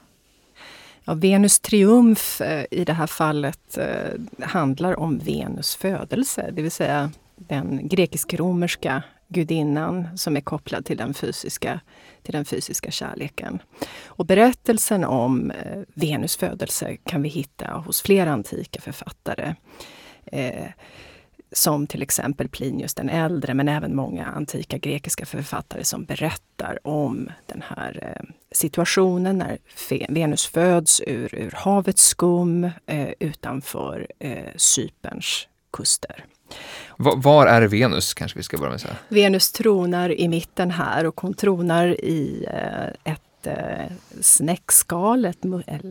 [1.05, 6.71] Ja, Venus triumf eh, i det här fallet eh, handlar om Venus födelse, det vill
[6.71, 7.11] säga
[7.49, 11.81] den grekisk-romerska gudinnan som är kopplad till den fysiska,
[12.23, 13.63] till den fysiska kärleken.
[14.07, 19.55] Och berättelsen om eh, Venus födelse kan vi hitta hos flera antika författare.
[20.25, 20.67] Eh,
[21.53, 27.31] som till exempel Plinius den äldre, men även många antika grekiska författare som berättar om
[27.47, 29.59] den här eh, situationen när
[30.09, 36.25] Venus föds ur, ur havets skum eh, utanför eh, Cyperns kuster.
[37.03, 38.97] Var är Venus kanske vi ska börja med att säga?
[39.09, 45.43] Venus tronar i mitten här och hon tronar i eh, ett eh, snäckskal, ett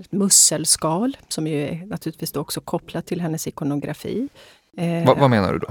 [0.09, 4.29] musselskal som ju är naturligtvis också kopplat till hennes ikonografi.
[4.77, 5.67] Eh, vad, vad, menar du då?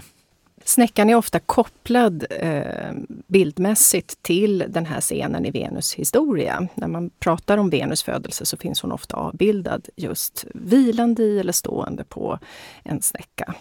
[0.65, 2.93] Snäckan är ofta kopplad eh,
[3.27, 6.69] bildmässigt till den här scenen i Venus historia.
[6.75, 11.53] När man pratar om Venus födelse så finns hon ofta avbildad just vilande i eller
[11.53, 12.39] stående på
[12.83, 13.55] en snäcka.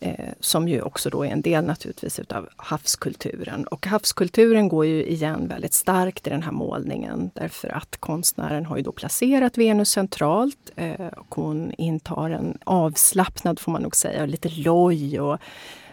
[0.00, 3.64] Eh, som ju också då är en del naturligtvis utav havskulturen.
[3.64, 8.76] Och havskulturen går ju igen väldigt starkt i den här målningen därför att konstnären har
[8.76, 14.26] ju då placerat Venus centralt eh, och hon intar en avslappnad, får man nog säga,
[14.26, 15.38] lite loj och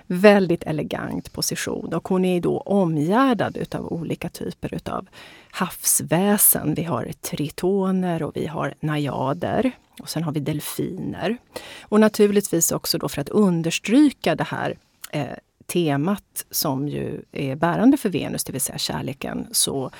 [0.07, 1.93] väldigt elegant position.
[1.93, 5.07] Och hon är då omgärdad utav olika typer utav
[5.51, 6.73] havsväsen.
[6.73, 9.71] Vi har tritoner och vi har najader.
[10.01, 11.37] Och sen har vi delfiner.
[11.81, 14.77] Och naturligtvis också då för att understryka det här
[15.11, 15.27] eh,
[15.65, 19.91] temat som ju är bärande för Venus, det vill säga kärleken, så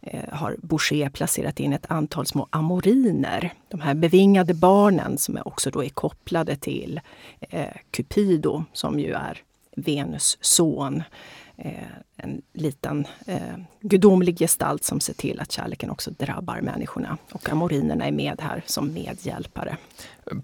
[0.00, 3.52] eh, har Boucher placerat in ett antal små amoriner.
[3.68, 7.00] De här bevingade barnen som också då är kopplade till
[7.40, 9.42] eh, Cupido som ju är
[9.76, 11.02] Venus son.
[11.62, 11.72] Eh,
[12.16, 13.38] en liten eh,
[13.80, 17.18] gudomlig gestalt som ser till att kärleken också drabbar människorna.
[17.32, 19.76] Och amorinerna är med här som medhjälpare.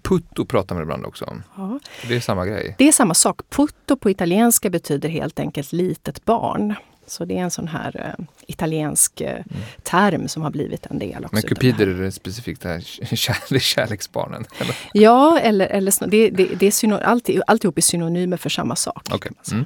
[0.01, 1.43] Putto pratar man ibland också om.
[1.57, 1.79] Ja.
[2.07, 2.75] Det är samma grej?
[2.77, 3.41] Det är samma sak.
[3.49, 6.75] Putto på italienska betyder helt enkelt litet barn.
[7.07, 9.45] Så det är en sån här eh, italiensk eh, mm.
[9.83, 11.35] term som har blivit en del också.
[11.35, 12.79] Men kupider är det specifikt här
[13.15, 14.45] kärlek, kärleksbarnen?
[14.59, 14.75] Eller?
[14.93, 19.13] Ja, eller, eller det, det, det är syno, alltid, alltihop är synonymer för samma sak.
[19.13, 19.31] Okay.
[19.51, 19.65] Mm.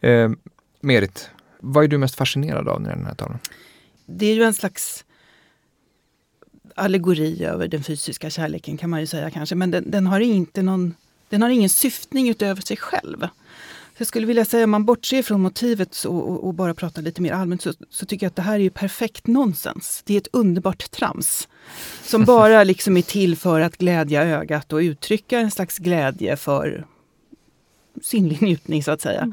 [0.00, 0.38] Eh,
[0.80, 3.38] Merit, vad är du mest fascinerad av när den här tavlan?
[4.06, 5.04] Det är ju en slags
[6.78, 9.54] allegori över den fysiska kärleken kan man ju säga kanske.
[9.54, 10.94] Men den, den har inte någon,
[11.28, 13.28] den har ingen syftning utöver sig själv.
[13.96, 17.22] jag skulle vilja säga, om man bortser från motivet och, och, och, bara pratar lite
[17.22, 20.02] mer allmänt, så, så, tycker jag att det här är ju perfekt nonsens.
[20.06, 21.48] Det är ett underbart trams.
[22.02, 26.86] Som bara liksom är till för att glädja ögat och uttrycka en slags glädje för
[28.02, 29.32] sinnlig njutning så att säga.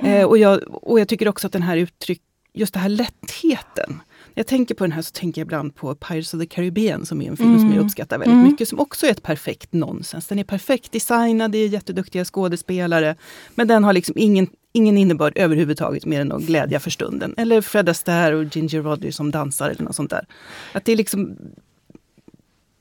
[0.00, 0.20] Mm.
[0.20, 4.00] Eh, och, jag, och jag tycker också att den här uttryck, just den här lättheten.
[4.34, 7.06] När jag tänker på den här så tänker jag ibland på Pirates of the Caribbean
[7.06, 7.60] som är en film mm.
[7.60, 8.50] som jag uppskattar väldigt mm.
[8.50, 8.68] mycket.
[8.68, 10.26] Som också är ett perfekt nonsens.
[10.26, 13.16] Den är perfekt designad, det är jätteduktiga skådespelare.
[13.54, 17.34] Men den har liksom ingen, ingen innebörd överhuvudtaget mer än att glädja för stunden.
[17.36, 20.26] Eller Fred Astaire och Ginger Rogers som dansar eller något sånt där.
[20.72, 21.36] Att det är liksom...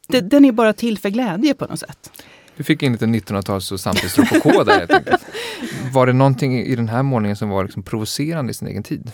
[0.08, 2.12] Det, den är bara till för glädje på något sätt.
[2.58, 5.26] Du fick in lite 1900-tals och samtidsrokoko där helt enkelt.
[5.93, 9.12] Var det någonting i den här målningen som var liksom provocerande i sin egen tid?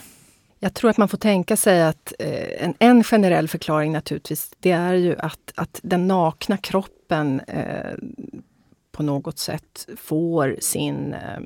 [0.59, 4.71] Jag tror att man får tänka sig att eh, en, en generell förklaring naturligtvis, det
[4.71, 7.93] är ju att, att den nakna kroppen eh,
[8.91, 11.39] på något sätt får sin, eh,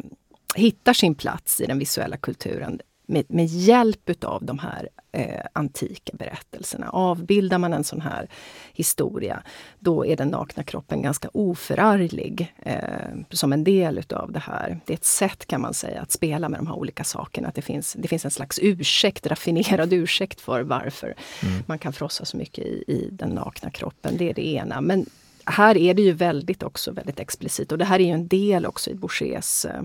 [0.55, 6.17] hittar sin plats i den visuella kulturen med, med hjälp utav de här eh, antika
[6.17, 6.89] berättelserna.
[6.89, 8.29] Avbildar man en sån här
[8.73, 9.43] historia,
[9.79, 12.79] då är den nakna kroppen ganska oförarglig eh,
[13.29, 14.79] som en del utav det här.
[14.85, 17.47] Det är ett sätt kan man säga att spela med de här olika sakerna.
[17.47, 21.63] Att det finns, det finns en slags ursäkt, raffinerad ursäkt för varför mm.
[21.65, 24.17] man kan frossa så mycket i, i den nakna kroppen.
[24.17, 24.81] Det är det ena.
[24.81, 25.05] Men
[25.47, 28.65] här är det ju väldigt också väldigt explicit och det här är ju en del
[28.65, 29.81] också i Bouchers eh,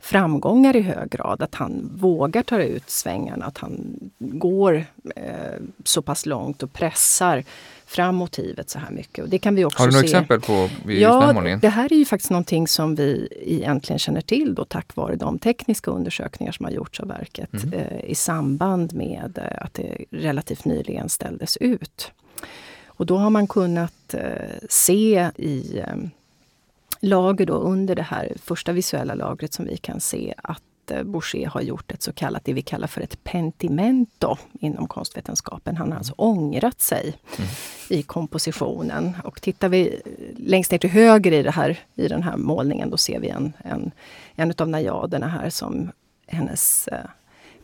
[0.00, 1.42] framgångar i hög grad.
[1.42, 4.84] Att han vågar ta ut svängarna, att han går
[5.16, 5.24] eh,
[5.84, 7.44] så pass långt och pressar
[7.86, 9.24] fram motivet så här mycket.
[9.24, 11.32] Och det kan vi också Har du några exempel på ja?
[11.60, 15.38] Det här är ju faktiskt någonting som vi egentligen känner till då tack vare de
[15.38, 17.72] tekniska undersökningar som har gjorts av verket mm.
[17.72, 22.12] eh, i samband med eh, att det relativt nyligen ställdes ut.
[22.98, 25.96] Och då har man kunnat eh, se i eh,
[27.00, 31.46] lager då under det här första visuella lagret som vi kan se att eh, Boucher
[31.46, 35.76] har gjort ett så kallat, det vi kallar för ett pentimento inom konstvetenskapen.
[35.76, 37.50] Han har alltså ångrat sig mm.
[37.88, 39.16] i kompositionen.
[39.24, 40.00] Och tittar vi
[40.36, 43.52] längst ner till höger i, det här, i den här målningen, då ser vi en,
[43.58, 43.90] en,
[44.34, 45.90] en av najaderna här som
[46.26, 46.88] hennes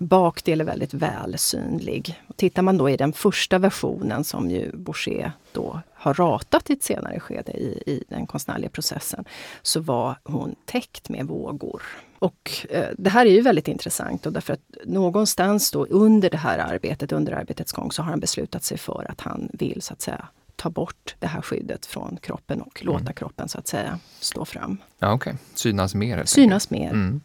[0.07, 2.23] bakdel är väldigt väl synlig.
[2.37, 6.83] tittar man då i den första versionen som ju Boucher då har ratat i ett
[6.83, 9.25] senare skede i, i den konstnärliga processen,
[9.63, 11.83] så var hon täckt med vågor.
[12.19, 16.37] Och eh, det här är ju väldigt intressant och därför att någonstans då under det
[16.37, 19.93] här arbetet, under arbetets gång, så har han beslutat sig för att han vill så
[19.93, 22.95] att säga ta bort det här skyddet från kroppen och mm.
[22.95, 24.77] låta kroppen så att säga stå fram.
[24.99, 25.45] Ja, Okej, okay.
[25.55, 26.25] synas mer.
[26.25, 26.91] Synas mer.
[26.91, 27.21] Mm.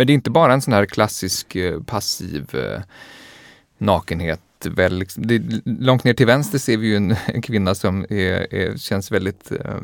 [0.00, 2.80] Men det är inte bara en sån här klassisk eh, passiv eh,
[3.78, 4.40] nakenhet.
[4.64, 8.54] Väl, liksom, det, långt ner till vänster ser vi ju en, en kvinna som är,
[8.54, 9.74] är, känns väldigt, eh,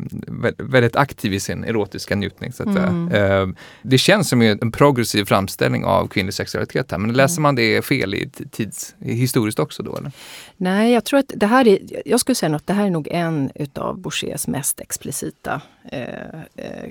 [0.58, 2.52] väldigt aktiv i sin erotiska njutning.
[2.52, 3.56] Så att mm.
[3.82, 7.16] Det känns som en progressiv framställning av kvinnlig sexualitet här, men mm.
[7.16, 9.96] läser man det fel i tids, historiskt också då?
[9.96, 10.12] Eller?
[10.56, 13.08] Nej, jag tror att det här är, jag skulle säga att det här är nog
[13.08, 15.60] en utav Bouchers mest explicita
[15.92, 16.90] eh, eh,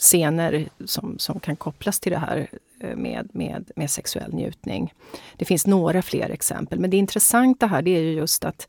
[0.00, 2.48] scener som, som kan kopplas till det här
[2.80, 4.94] eh, med, med, med sexuell njutning.
[5.36, 8.68] Det finns några fler exempel, men det intressanta här det är ju just att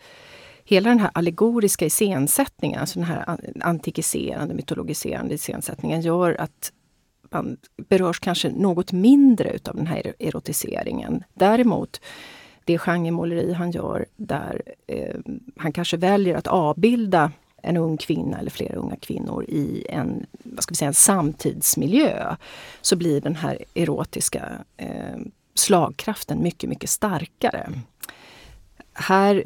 [0.64, 6.72] hela den här allegoriska iscensättningen, alltså den här antikiserande, mytologiserande iscensättningen gör att
[7.32, 7.58] man
[7.90, 11.24] berörs kanske något mindre utav den här erotiseringen.
[11.34, 12.02] Däremot
[12.66, 15.16] det genremåleri han gör där eh,
[15.58, 20.64] han kanske väljer att avbilda en ung kvinna eller flera unga kvinnor i en, vad
[20.64, 22.36] ska vi säga, en samtidsmiljö
[22.82, 25.18] så blir den här erotiska eh,
[25.54, 27.70] slagkraften mycket, mycket starkare.
[28.94, 29.46] Här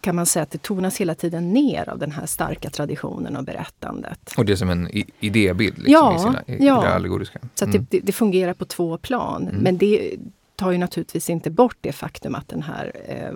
[0.00, 3.44] kan man säga att det tonas hela tiden ner av den här starka traditionen och
[3.44, 4.34] berättandet.
[4.36, 4.88] Och det är som en
[5.20, 6.82] idébild liksom, ja, i, sina, i ja.
[6.82, 7.38] det allegoriska?
[7.54, 7.86] Så mm.
[7.90, 9.42] det, det, fungerar på två plan.
[9.42, 9.56] Mm.
[9.56, 10.16] Men det
[10.62, 13.32] tar ju naturligtvis inte bort det faktum att den här eh,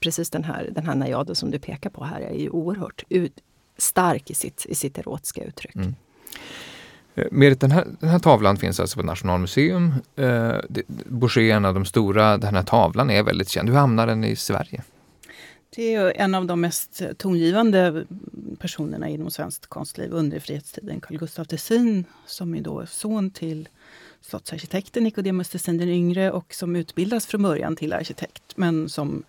[0.00, 3.32] precis den här, den här najaden som du pekar på här är ju oerhört ut,
[3.76, 5.74] stark i sitt, i sitt erotiska uttryck.
[5.74, 5.94] Mm.
[7.14, 9.94] Eh, Merit, den här, den här tavlan finns alltså på Nationalmuseum.
[10.16, 10.56] Eh,
[11.06, 12.38] Boucher är en av de stora.
[12.38, 13.68] Den här tavlan är väldigt känd.
[13.68, 14.82] Hur hamnar den i Sverige?
[15.76, 18.04] Det är en av de mest tongivande
[18.58, 21.00] personerna inom svenskt konstliv under frihetstiden.
[21.00, 23.68] Carl Gustaf Tessin, som är då son till
[24.20, 29.24] slottsarkitekten Nicodemus Tessin den yngre och som utbildas från början till arkitekt men som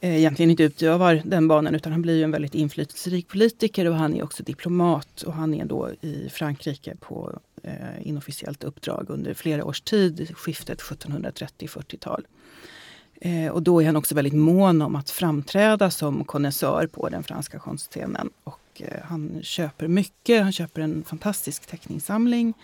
[0.00, 4.14] eh, egentligen inte utövar den banan utan han blir en väldigt inflytelserik politiker och han
[4.14, 9.64] är också diplomat och han är då i Frankrike på eh, inofficiellt uppdrag under flera
[9.64, 12.26] års tid, skiftet 1730-40-tal.
[13.20, 17.22] Eh, och då är han också väldigt mån om att framträda som konnässör på den
[17.22, 18.30] franska konstscenen.
[18.44, 22.54] Och eh, han köper mycket, han köper en fantastisk teckningssamling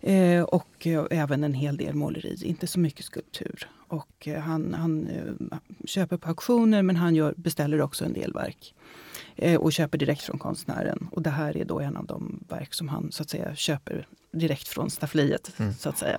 [0.00, 3.68] Eh, och eh, även en hel del måleri, inte så mycket skulptur.
[3.88, 8.32] Och eh, han, han eh, köper på auktioner men han gör, beställer också en del
[8.32, 8.74] verk.
[9.58, 11.08] Och köper direkt från konstnären.
[11.12, 14.06] Och det här är då en av de verk som han så att säga köper
[14.32, 15.52] direkt från staffeliet.
[15.58, 15.74] Mm.
[15.74, 16.18] så att säga.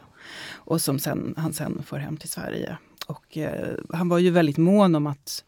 [0.54, 2.78] Och som sen, han sen får hem till Sverige.
[3.08, 3.38] Och
[3.90, 5.44] han var ju väldigt mån om att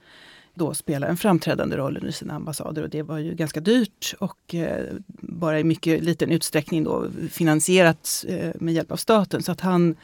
[0.53, 4.55] då spela en framträdande roll under sina ambassader och det var ju ganska dyrt och
[4.55, 4.85] eh,
[5.19, 9.43] bara i mycket liten utsträckning då finansierat eh, med hjälp av staten.
[9.43, 9.95] Så att han,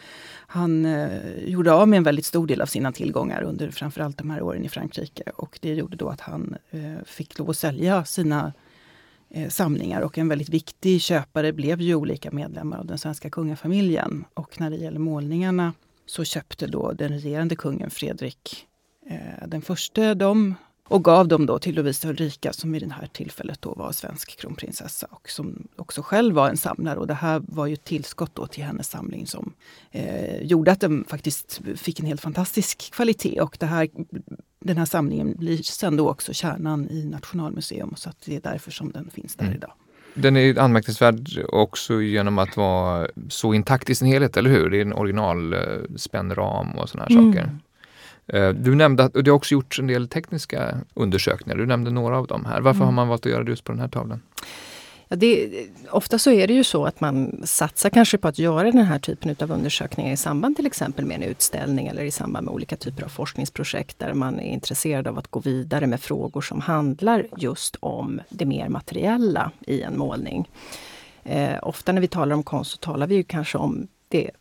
[0.48, 4.30] han eh, gjorde av med en väldigt stor del av sina tillgångar under framförallt de
[4.30, 8.06] här åren i Frankrike och det gjorde då att han eh, fick lov att sälja
[8.06, 8.54] sina
[9.30, 14.26] eh, samlingar och en väldigt viktig köpare blev ju olika medlemmar av den svenska kungafamiljen.
[14.34, 15.74] Och när det gäller målningarna
[16.06, 18.69] så köpte då den regerande kungen Fredrik
[19.48, 20.56] den första dem
[20.90, 24.40] och gav dem då till Lovisa Ulrika som i det här tillfället då var svensk
[24.40, 27.00] kronprinsessa och som också själv var en samlare.
[27.00, 29.54] Och det här var ju ett tillskott då till hennes samling som
[29.92, 33.42] eh, gjorde att den faktiskt fick en helt fantastisk kvalitet.
[33.42, 33.88] Och det här,
[34.60, 38.72] den här samlingen blir sen då också kärnan i Nationalmuseum så att det är därför
[38.72, 39.58] som den finns där mm.
[39.58, 39.74] idag.
[40.14, 44.70] Den är anmärkningsvärd också genom att vara så intakt i sin helhet, eller hur?
[44.70, 47.34] Det är en originalspännram och sådana här mm.
[47.34, 47.60] saker.
[48.34, 51.58] Eh, du nämnde att det har också gjorts en del tekniska undersökningar.
[51.58, 52.62] Du nämnde några av dem här.
[52.62, 52.86] Varför mm.
[52.86, 54.22] har man valt att göra det just på den här tavlan?
[55.12, 55.50] Ja, det,
[55.90, 59.00] ofta så är det ju så att man satsar kanske på att göra den här
[59.00, 62.76] typen av undersökningar i samband till exempel med en utställning eller i samband med olika
[62.76, 67.28] typer av forskningsprojekt där man är intresserad av att gå vidare med frågor som handlar
[67.38, 70.50] just om det mer materiella i en målning.
[71.24, 74.32] Eh, ofta när vi talar om konst så talar vi ju kanske om det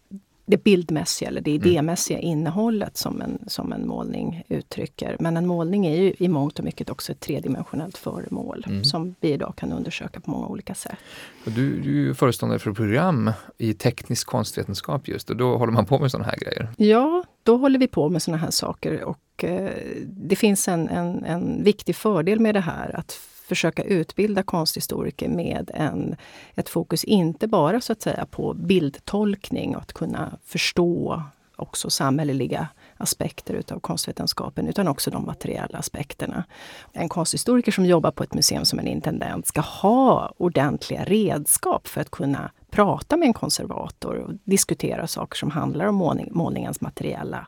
[0.49, 1.69] det bildmässiga eller det mm.
[1.69, 2.31] idémässiga mm.
[2.31, 5.17] innehållet som en, som en målning uttrycker.
[5.21, 8.85] Men en målning är ju i mångt och mycket också ett tredimensionellt föremål mm.
[8.85, 10.97] som vi idag kan undersöka på många olika sätt.
[11.45, 15.99] Du, du är föreståndare för program i teknisk konstvetenskap just och då håller man på
[15.99, 16.69] med sådana här grejer?
[16.77, 19.71] Ja, då håller vi på med sådana här saker Och eh,
[20.07, 25.71] det finns en, en, en viktig fördel med det här att försöka utbilda konsthistoriker med
[25.75, 26.17] en,
[26.55, 31.23] ett fokus inte bara så att säga på bildtolkning och att kunna förstå
[31.57, 36.45] också samhälleliga aspekter utav konstvetenskapen utan också de materiella aspekterna.
[36.93, 42.01] En konsthistoriker som jobbar på ett museum som en intendent ska ha ordentliga redskap för
[42.01, 47.47] att kunna prata med en konservator och diskutera saker som handlar om målning, målningens materiella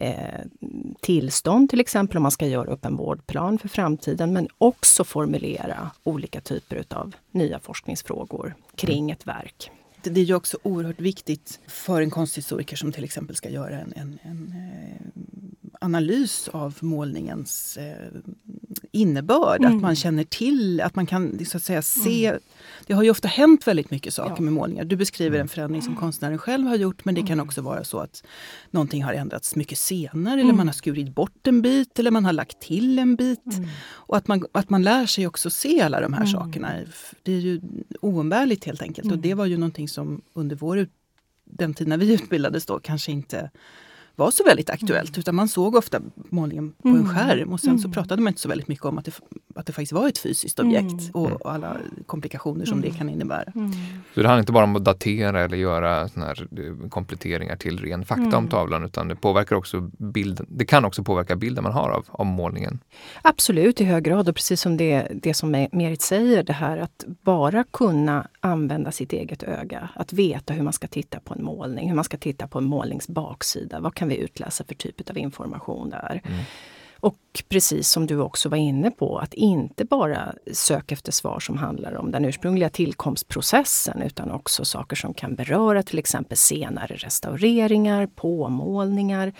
[0.00, 0.14] eh,
[1.00, 5.90] tillstånd, till exempel om man ska göra upp en vårdplan för framtiden, men också formulera
[6.04, 9.70] olika typer av nya forskningsfrågor kring ett verk.
[10.02, 13.92] Det är ju också oerhört viktigt för en konsthistoriker som till exempel ska göra en,
[13.96, 15.06] en, en eh,
[15.80, 18.06] analys av målningens eh,
[18.92, 19.60] innebörd.
[19.60, 19.76] Mm.
[19.76, 22.26] Att man känner till, att man kan så att säga se.
[22.26, 22.40] Mm.
[22.86, 24.42] Det har ju ofta hänt väldigt mycket saker ja.
[24.42, 24.84] med målningar.
[24.84, 27.46] Du beskriver en förändring som konstnären själv har gjort men det kan mm.
[27.46, 28.24] också vara så att
[28.70, 30.56] någonting har ändrats mycket senare eller mm.
[30.56, 33.54] man har skurit bort en bit eller man har lagt till en bit.
[33.56, 33.68] Mm.
[33.88, 36.32] Och att man, att man lär sig också se alla de här mm.
[36.32, 36.72] sakerna.
[37.22, 37.60] Det är ju
[38.00, 40.86] oumbärligt helt enkelt och det var ju någonting som under vår
[41.44, 43.50] den tid när vi utbildades då kanske inte
[44.20, 45.10] var så väldigt aktuellt.
[45.10, 45.20] Mm.
[45.20, 47.08] Utan man såg ofta målningen på en mm.
[47.08, 47.92] skärm och sen så mm.
[47.92, 49.12] pratade man inte så väldigt mycket om att det,
[49.54, 53.52] att det faktiskt var ett fysiskt objekt och, och alla komplikationer som det kan innebära.
[54.14, 57.78] Så det handlar inte bara om att datera eller göra såna här eh, kompletteringar till
[57.78, 60.46] ren fakta om tavlan utan det påverkar också bilden.
[60.48, 62.78] Det kan också påverka bilden man har av, av målningen.
[63.22, 67.04] Absolut i hög grad och precis som det, det som Merit säger, det här att
[67.22, 69.88] bara kunna använda sitt eget öga.
[69.94, 72.64] Att veta hur man ska titta på en målning, hur man ska titta på en
[72.64, 73.80] målnings baksida.
[73.80, 76.22] Vad kan vi utläsa för typ av information där?
[76.24, 76.40] Mm.
[77.00, 81.58] Och precis som du också var inne på, att inte bara söka efter svar som
[81.58, 88.06] handlar om den ursprungliga tillkomstprocessen utan också saker som kan beröra till exempel senare restaureringar,
[88.06, 89.32] påmålningar,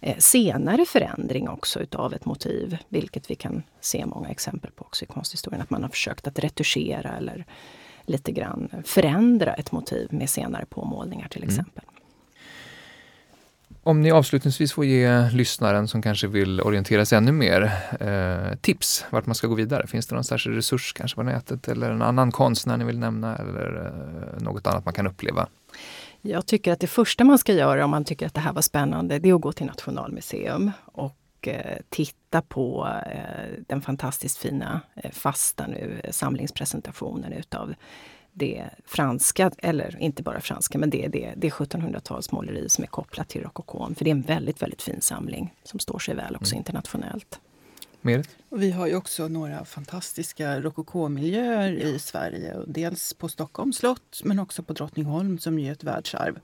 [0.00, 5.04] eh, senare förändring också utav ett motiv, vilket vi kan se många exempel på också
[5.04, 7.44] i konsthistorien, att man har försökt att retuschera eller
[8.06, 11.48] lite grann förändra ett motiv med senare påmålningar till mm.
[11.48, 11.84] exempel.
[11.84, 11.93] Mm.
[13.86, 17.62] Om ni avslutningsvis får ge lyssnaren som kanske vill orientera sig ännu mer
[18.00, 19.86] eh, tips vart man ska gå vidare.
[19.86, 23.36] Finns det någon särskild resurs kanske på nätet eller en annan konstnär ni vill nämna
[23.36, 23.92] eller
[24.36, 25.48] eh, något annat man kan uppleva?
[26.22, 28.62] Jag tycker att det första man ska göra om man tycker att det här var
[28.62, 34.80] spännande, det är att gå till Nationalmuseum och eh, titta på eh, den fantastiskt fina
[34.96, 37.74] eh, fasta nu, samlingspresentationen utav
[38.34, 43.42] det franska, eller inte bara franska, men det, det, det 1700-talsmåleri som är kopplat till
[43.42, 43.94] rokokon.
[43.94, 46.60] För det är en väldigt, väldigt fin samling som står sig väl också mm.
[46.60, 47.40] internationellt.
[48.00, 48.28] Merit?
[48.50, 51.88] Vi har ju också några fantastiska rokokomiljöer ja.
[51.88, 52.56] i Sverige.
[52.66, 56.38] Dels på Stockholms slott men också på Drottningholm som är ett världsarv.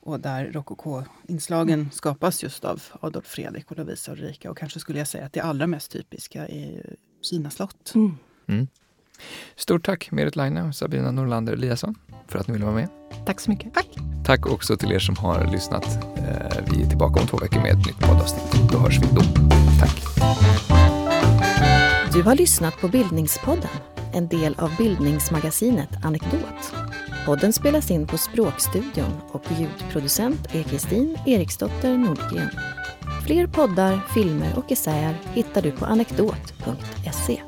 [0.00, 1.90] Och där rokokoinslagen mm.
[1.90, 4.50] skapas just av Adolf Fredrik och Lovisa Ulrika.
[4.50, 7.92] Och kanske skulle jag säga att det allra mest typiska är Kina slott.
[7.94, 8.18] Mm.
[8.46, 8.66] Mm.
[9.56, 11.94] Stort tack Merit Laine och Sabina Norlander Eliasson
[12.28, 12.88] för att ni ville vara med.
[13.26, 13.74] Tack så mycket.
[13.74, 13.88] Tack.
[14.24, 15.86] Tack också till er som har lyssnat.
[16.16, 18.72] Eh, vi är tillbaka om två veckor med ett nytt poddavsnitt.
[18.72, 19.22] Då hörs vi då.
[19.80, 20.02] Tack.
[22.12, 23.70] Du har lyssnat på Bildningspodden,
[24.14, 26.74] en del av bildningsmagasinet Anekdot.
[27.26, 32.50] Podden spelas in på Språkstudion och ljudproducent är Kristin Eriksdotter Nordgren.
[33.26, 37.42] Fler poddar, filmer och essäer hittar du på anekdot.se.